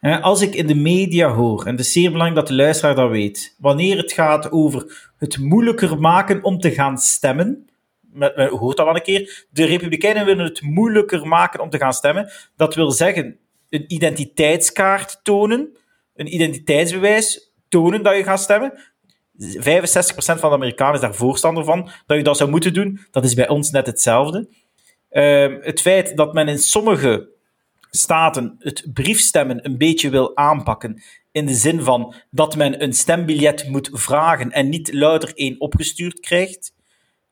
[0.01, 3.11] Als ik in de media hoor, en het is zeer belangrijk dat de luisteraar dat
[3.11, 7.71] weet, wanneer het gaat over het moeilijker maken om te gaan stemmen,
[8.13, 11.93] met, hoort dat wel een keer, de Republikeinen willen het moeilijker maken om te gaan
[11.93, 12.31] stemmen.
[12.57, 13.37] Dat wil zeggen,
[13.69, 15.77] een identiteitskaart tonen,
[16.15, 18.73] een identiteitsbewijs tonen dat je gaat stemmen.
[19.41, 23.01] 65% van de Amerikanen is daar voorstander van, dat je dat zou moeten doen.
[23.11, 24.49] Dat is bij ons net hetzelfde.
[25.11, 27.29] Uh, het feit dat men in sommige
[27.91, 33.69] staten het briefstemmen een beetje wil aanpakken, in de zin van dat men een stembiljet
[33.69, 36.73] moet vragen en niet louter één opgestuurd krijgt.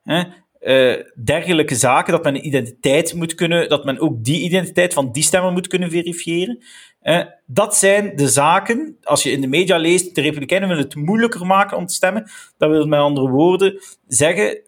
[0.03, 0.25] Hè?
[0.61, 0.95] Uh,
[1.25, 5.23] dergelijke zaken, dat men een identiteit moet kunnen, dat men ook die identiteit van die
[5.23, 6.65] stemmer moet kunnen verifiëren.
[7.03, 10.95] Uh, dat zijn de zaken, als je in de media leest, de Republikeinen willen het
[10.95, 12.31] moeilijker maken om te stemmen.
[12.57, 14.61] Dat wil met andere woorden zeggen,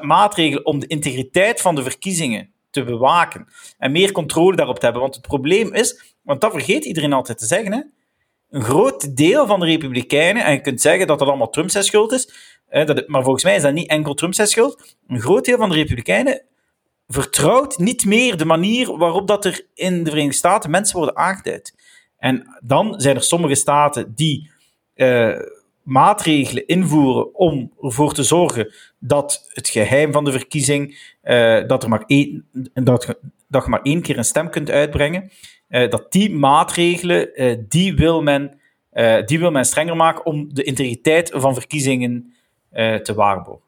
[0.00, 3.46] maatregelen om de integriteit van de verkiezingen te bewaken
[3.78, 5.02] en meer controle daarop te hebben.
[5.02, 7.80] Want het probleem is, want dat vergeet iedereen altijd te zeggen, hè,
[8.50, 11.84] een groot deel van de Republikeinen, en je kunt zeggen dat dat allemaal Trump zijn
[11.84, 14.96] schuld is, dat, maar volgens mij is dat niet enkel Trump zijn schuld.
[15.06, 16.42] Een groot deel van de Republikeinen
[17.08, 21.74] vertrouwt niet meer de manier waarop dat er in de Verenigde Staten mensen worden aangeduid.
[22.18, 24.50] En dan zijn er sommige staten die
[24.94, 25.38] uh,
[25.82, 31.88] maatregelen invoeren om ervoor te zorgen dat het geheim van de verkiezing, uh, dat, er
[31.88, 33.16] maar één, dat,
[33.48, 35.30] je maar één keer een stem kunt uitbrengen,
[35.68, 37.28] uh, dat die maatregelen,
[37.68, 38.60] die, wil men,
[39.26, 42.35] die wil men strenger maken om de integriteit van verkiezingen
[42.72, 43.64] te waarborgen.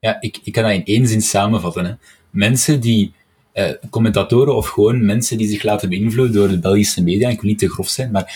[0.00, 1.84] Ja, ik, ik kan dat in één zin samenvatten.
[1.84, 1.92] Hè
[2.36, 3.12] mensen die,
[3.54, 7.50] uh, commentatoren of gewoon mensen die zich laten beïnvloeden door de Belgische media, ik wil
[7.50, 8.34] niet te grof zijn, maar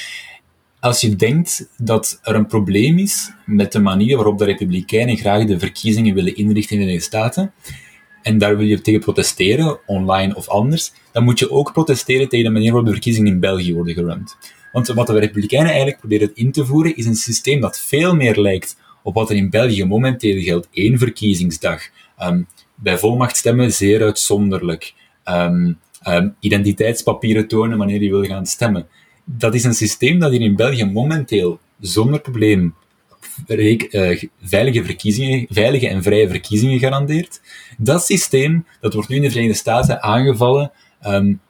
[0.80, 5.44] als je denkt dat er een probleem is met de manier waarop de Republikeinen graag
[5.44, 7.52] de verkiezingen willen inrichten in de Staten,
[8.22, 12.44] en daar wil je tegen protesteren, online of anders, dan moet je ook protesteren tegen
[12.44, 14.36] de manier waarop de verkiezingen in België worden gerund.
[14.72, 18.40] Want wat de Republikeinen eigenlijk proberen in te voeren, is een systeem dat veel meer
[18.40, 20.68] lijkt op wat er in België momenteel geldt.
[20.72, 21.82] één verkiezingsdag.
[22.22, 24.94] Um, bij volmacht stemmen zeer uitzonderlijk.
[25.24, 25.78] Um,
[26.08, 28.86] um, identiteitspapieren tonen wanneer je wil gaan stemmen.
[29.24, 32.74] Dat is een systeem dat hier in België momenteel zonder probleem
[33.46, 37.40] uh, veilige, verkiezingen, veilige en vrije verkiezingen garandeert.
[37.78, 40.72] Dat systeem dat wordt nu in de Verenigde Staten aangevallen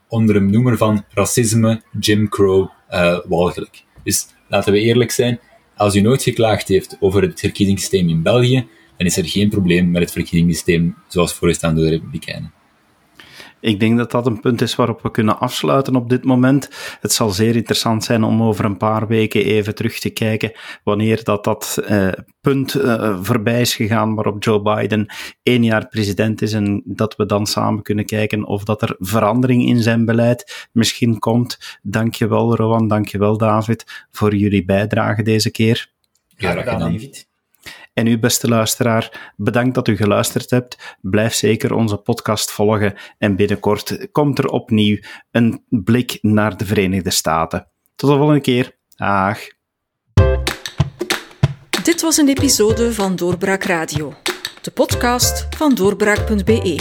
[0.09, 3.85] onder een noemer van racisme, Jim Crow, uh, walgelijk.
[4.03, 5.41] Dus laten we eerlijk zijn,
[5.81, 8.67] als u nooit geklaagd heeft over het verkiezingssysteem in België,
[8.97, 12.53] dan is er geen probleem met het verkiezingssysteem zoals voorgestaan door de Republikeinen.
[13.61, 16.71] Ik denk dat dat een punt is waarop we kunnen afsluiten op dit moment.
[17.01, 20.53] Het zal zeer interessant zijn om over een paar weken even terug te kijken
[20.85, 22.09] wanneer dat, dat uh,
[22.41, 27.27] punt uh, voorbij is gegaan waarop Joe Biden één jaar president is en dat we
[27.27, 31.79] dan samen kunnen kijken of dat er verandering in zijn beleid misschien komt.
[31.83, 35.91] Dankjewel Rowan, dankjewel David voor jullie bijdrage deze keer.
[36.37, 37.30] Graag gedaan, David.
[38.01, 40.97] En u, beste luisteraar, bedankt dat u geluisterd hebt.
[41.01, 44.99] Blijf zeker onze podcast volgen en binnenkort komt er opnieuw
[45.31, 47.69] een blik naar de Verenigde Staten.
[47.97, 48.79] Tot de volgende keer.
[48.89, 49.39] Dag.
[51.83, 54.15] Dit was een episode van Doorbraak Radio,
[54.61, 56.81] de podcast van doorbraak.be.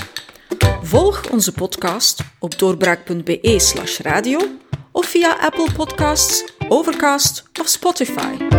[0.82, 4.40] Volg onze podcast op doorbraak.be/radio
[4.92, 8.59] of via Apple Podcasts, Overcast of Spotify.